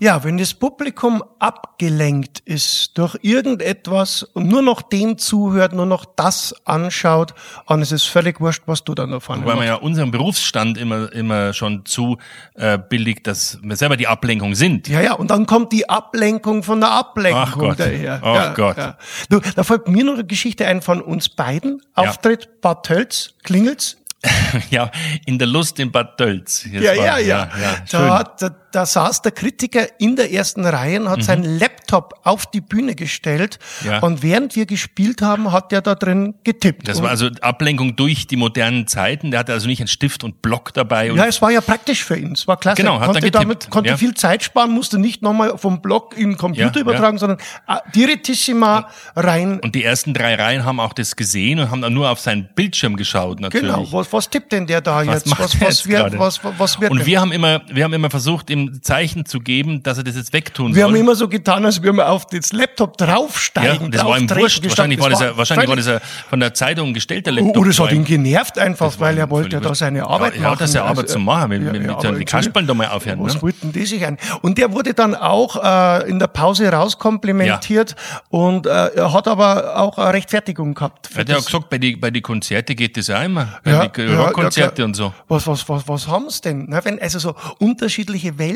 Ja, 0.00 0.22
wenn 0.22 0.38
das 0.38 0.54
Publikum 0.54 1.24
abgelenkt 1.40 2.38
ist 2.44 2.96
durch 2.96 3.16
irgendetwas 3.22 4.22
und 4.22 4.46
nur 4.46 4.62
noch 4.62 4.80
dem 4.82 5.18
zuhört, 5.18 5.72
nur 5.72 5.86
noch 5.86 6.04
das 6.04 6.54
anschaut, 6.64 7.34
dann 7.66 7.82
ist 7.82 7.90
es 7.92 8.04
völlig 8.04 8.40
wurscht, 8.40 8.62
was 8.66 8.84
du 8.84 8.94
dann 8.94 9.10
davon 9.10 9.42
Wobei 9.42 9.56
man 9.56 9.66
ja 9.66 9.74
unserem 9.74 10.10
Berufsstand 10.12 10.78
immer, 10.78 11.12
immer 11.12 11.52
schon 11.52 11.84
zu 11.84 12.18
äh, 12.54 12.78
billigt, 12.78 13.26
dass 13.26 13.58
wir 13.62 13.74
selber 13.76 13.96
die 13.96 14.06
Ablenkung 14.06 14.54
sind. 14.54 14.86
Ja, 14.88 15.00
ja, 15.00 15.14
und 15.14 15.30
dann 15.30 15.46
kommt 15.46 15.72
die 15.72 15.88
Ablenkung 15.88 16.62
von 16.62 16.80
der 16.80 16.92
Ablenkung 16.92 17.42
Ach 17.42 17.58
Gott. 17.58 17.80
daher. 17.80 18.20
Ach 18.22 18.34
ja, 18.34 18.54
Gott. 18.54 18.76
Ja. 18.76 18.98
Du, 19.28 19.40
da 19.56 19.64
fällt 19.64 19.88
mir 19.88 20.04
noch 20.04 20.14
eine 20.14 20.24
Geschichte 20.24 20.66
ein 20.66 20.80
von 20.80 21.00
uns 21.00 21.28
beiden. 21.28 21.82
Auftritt 21.94 22.60
Bad 22.60 22.86
Tölz, 22.86 23.34
Klingelt's. 23.42 23.96
Ja, 24.70 24.90
in 25.26 25.38
der 25.38 25.46
Lust 25.46 25.78
in 25.78 25.92
Bad 25.92 26.18
Tölz. 26.18 26.66
Ja, 26.72 26.82
war- 26.96 26.96
ja, 26.96 27.18
ja. 27.18 27.48
schön. 27.88 28.00
Da, 28.00 28.18
hat, 28.18 28.42
da 28.72 28.86
saß 28.86 29.22
der 29.22 29.32
Kritiker 29.32 29.86
in 29.98 30.16
der 30.16 30.32
ersten 30.32 30.64
Reihe 30.64 31.00
und 31.00 31.08
hat 31.08 31.22
seinen 31.22 31.58
Laptop 31.58 32.20
auf 32.24 32.46
die 32.46 32.60
Bühne 32.60 32.94
gestellt. 32.94 33.58
Mhm. 33.82 33.90
Ja. 33.90 33.98
Und 34.00 34.22
während 34.22 34.56
wir 34.56 34.66
gespielt 34.66 35.22
haben, 35.22 35.52
hat 35.52 35.72
er 35.72 35.80
da 35.80 35.94
drin 35.94 36.34
getippt. 36.44 36.86
Das 36.86 37.02
war 37.02 37.10
also 37.10 37.28
Ablenkung 37.40 37.96
durch 37.96 38.26
die 38.26 38.36
modernen 38.36 38.86
Zeiten. 38.86 39.30
Der 39.30 39.40
hatte 39.40 39.52
also 39.52 39.66
nicht 39.66 39.80
einen 39.80 39.88
Stift 39.88 40.24
und 40.24 40.42
Block 40.42 40.74
dabei. 40.74 41.08
Ja, 41.08 41.26
es 41.26 41.40
war 41.40 41.50
ja 41.50 41.60
praktisch 41.60 42.04
für 42.04 42.16
ihn. 42.16 42.32
Es 42.32 42.46
war 42.46 42.58
klasse. 42.58 42.82
Genau, 42.82 43.00
hat 43.00 43.06
konnte 43.06 43.20
getippt, 43.20 43.34
damit 43.42 43.70
konnte 43.70 43.90
ja. 43.90 43.96
viel 43.96 44.14
Zeit 44.14 44.42
sparen, 44.42 44.70
musste 44.70 44.98
nicht 44.98 45.22
nochmal 45.22 45.56
vom 45.56 45.80
Blog 45.80 46.16
in 46.16 46.30
den 46.30 46.38
Computer 46.38 46.76
Ja, 46.76 46.80
übertragen, 46.80 47.18
sondern 47.18 47.38
ah, 47.66 47.80
direttissima 47.94 48.88
rein. 49.16 49.60
und 49.60 49.74
die 49.74 49.84
ersten 49.84 50.14
drei 50.14 50.34
Reihen 50.34 50.64
haben 50.64 50.80
auch 50.80 50.92
das 50.92 51.16
gesehen 51.16 51.60
und 51.60 51.70
haben 51.70 51.80
dann 51.80 51.94
nur 51.94 52.10
auf 52.10 52.20
seinen 52.20 52.48
Bildschirm 52.54 52.96
geschaut 52.96 53.40
natürlich. 53.40 53.70
Genau, 53.70 53.90
was, 53.92 54.12
was 54.12 54.28
tippt 54.28 54.52
denn 54.52 54.66
der 54.66 54.80
da 54.80 55.06
Was 55.06 55.06
jetzt? 55.06 55.30
Was, 55.30 55.60
was, 55.60 55.60
jetzt 55.60 55.88
wird, 55.88 56.18
was, 56.18 56.40
was 56.58 56.80
wird 56.80 56.90
Und 56.90 56.98
denn? 56.98 57.06
wir 57.06 57.20
haben 57.20 57.32
immer, 57.32 57.62
wir 57.68 57.84
haben 57.84 57.92
immer 57.92 58.10
versucht, 58.10 58.50
ihm 58.58 58.82
Zeichen 58.82 59.24
zu 59.26 59.40
geben, 59.40 59.82
dass 59.82 59.98
er 59.98 60.04
das 60.04 60.16
jetzt 60.16 60.32
wegtun 60.32 60.74
Wir 60.74 60.82
soll. 60.82 60.92
haben 60.92 60.96
immer 61.00 61.14
so 61.14 61.28
getan, 61.28 61.64
als 61.64 61.82
würden 61.82 61.96
wir 61.96 62.08
auf 62.08 62.26
das 62.26 62.52
Laptop 62.52 63.00
ja, 63.00 63.06
draufsteigen. 63.06 63.90
das 63.90 64.04
war 64.04 64.18
ihm 64.18 64.28
wurscht. 64.30 64.62
Wahrscheinlich 64.64 65.00
war 65.00 65.10
das, 65.10 65.20
ja, 65.20 65.36
wahrscheinlich 65.36 65.68
war 65.68 65.76
das 65.76 65.86
ja 65.86 66.00
von 66.30 66.40
der 66.40 66.54
Zeitung 66.54 66.94
gestellter 66.94 67.30
Oh, 67.32 67.34
Laptop. 67.34 67.56
Oder 67.58 67.70
es 67.70 67.78
hat 67.78 67.86
War 67.86 67.92
ihm- 67.92 67.98
ihn 68.00 68.04
genervt 68.04 68.58
einfach, 68.58 68.92
war 68.98 69.00
weil 69.08 69.18
er 69.18 69.30
wollte 69.30 69.50
völlig 69.56 69.68
da 69.68 69.74
seine 69.74 70.04
Arbeit 70.06 70.34
ja, 70.36 70.40
machen. 70.42 70.52
Ja, 70.52 70.56
das 70.56 70.74
ja 70.74 70.82
Arbeit 70.84 70.98
Also, 71.04 71.14
zu 71.14 71.18
machen, 71.20 71.48
mit, 71.50 71.62
ja, 71.64 71.72
mit, 71.72 71.82
ja, 71.82 71.88
mit 71.96 72.04
aber 72.06 72.18
die 72.18 72.24
Kasperlen 72.24 72.66
da 72.66 72.74
mal 72.74 72.88
aufhören. 72.88 73.18
Was 73.22 73.34
Ne? 73.36 73.42
wollten 73.42 73.72
die 73.72 73.86
sich 73.86 74.04
ein? 74.04 74.16
Und 74.42 74.58
der 74.58 74.72
wurde 74.72 74.94
dann 74.94 75.14
auch 75.14 75.56
äh, 75.62 76.08
in 76.08 76.18
der 76.18 76.26
Pause 76.28 76.70
rauskomplimentiert 76.72 77.94
und 78.30 78.66
äh, 78.66 78.70
er 78.94 79.12
hat 79.12 79.28
aber 79.28 79.76
auch 79.78 79.98
eine 79.98 80.12
Rechtfertigung 80.14 80.74
gehabt. 80.74 81.10
Er 81.14 81.20
hat 81.20 81.28
ja 81.28 81.36
auch 81.38 81.44
gesagt, 81.44 81.68
bei 81.70 81.78
die, 81.78 81.96
bei 81.96 82.10
die 82.10 82.20
Konzerte 82.20 82.74
geht 82.74 82.96
das 82.96 83.08
ja 83.08 83.22
immer. 83.22 83.58
Bei 83.64 83.70
Ja, 83.70 83.90
ja, 83.96 84.04
ja, 84.04 84.20
Rockkonzerte 84.24 84.84
und 84.84 84.94
so. 84.94 85.12
Was, 85.28 85.46
was, 85.46 85.68
was, 85.68 85.86
was 85.88 86.08
haben's 86.08 86.40
denn? 86.40 86.66
Na, 86.68 86.84
wenn 86.84 87.00
also 87.00 87.18
so 87.18 87.34
unterschiedliche 87.58 88.38
Welten 88.38 88.47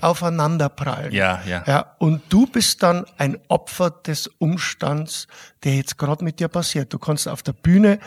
aufeinanderprallen. 0.00 1.12
Ja, 1.12 1.40
ja. 1.46 1.62
ja. 1.66 1.86
Und 1.98 2.22
du 2.28 2.46
bist 2.46 2.82
dann 2.82 3.04
ein 3.18 3.38
Opfer 3.48 3.90
des 3.90 4.28
Umstands, 4.38 5.26
der 5.64 5.76
jetzt 5.76 5.98
gerade 5.98 6.24
mit 6.24 6.40
dir 6.40 6.48
passiert. 6.48 6.92
Du 6.92 6.98
kannst 6.98 7.28
auf 7.28 7.42
der 7.42 7.52
Bühne 7.52 7.98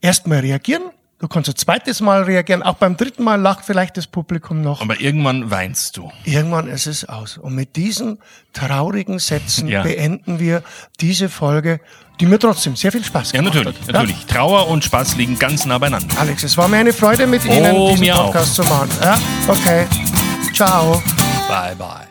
erstmal 0.00 0.40
reagieren. 0.40 0.82
Du 1.20 1.26
kannst 1.26 1.48
ein 1.50 1.56
zweites 1.56 2.00
Mal 2.00 2.22
reagieren. 2.22 2.62
Auch 2.62 2.76
beim 2.76 2.96
dritten 2.96 3.24
Mal 3.24 3.40
lacht 3.40 3.64
vielleicht 3.64 3.96
das 3.96 4.06
Publikum 4.06 4.62
noch. 4.62 4.80
Aber 4.82 5.00
irgendwann 5.00 5.50
weinst 5.50 5.96
du. 5.96 6.12
Irgendwann 6.24 6.68
ist 6.68 6.86
es 6.86 7.08
aus. 7.08 7.38
Und 7.38 7.56
mit 7.56 7.74
diesen 7.74 8.18
traurigen 8.52 9.18
Sätzen 9.18 9.66
Ja. 9.66 9.82
beenden 9.82 10.38
wir 10.38 10.62
diese 11.00 11.28
Folge, 11.28 11.80
die 12.20 12.26
mir 12.26 12.38
trotzdem 12.38 12.76
sehr 12.76 12.92
viel 12.92 13.02
Spaß 13.02 13.32
Ja, 13.32 13.40
gemacht 13.40 13.54
natürlich, 13.56 13.80
hat. 13.80 13.92
natürlich. 13.92 14.26
Trauer 14.26 14.68
und 14.68 14.84
Spaß 14.84 15.16
liegen 15.16 15.36
ganz 15.40 15.66
nah 15.66 15.78
beieinander. 15.78 16.20
Alex, 16.20 16.44
es 16.44 16.56
war 16.56 16.68
mir 16.68 16.76
eine 16.78 16.92
Freude, 16.92 17.26
mit 17.26 17.44
Ihnen 17.44 17.74
Oh, 17.74 17.88
diesen 17.90 18.00
mir 18.00 18.16
auch. 18.16 18.26
Podcast 18.26 18.54
zu 18.54 18.62
machen. 18.62 18.90
Ja, 19.02 19.18
okay. 19.48 19.86
Ciao. 20.58 21.00
Bye, 21.48 21.74
bye. 21.74 22.07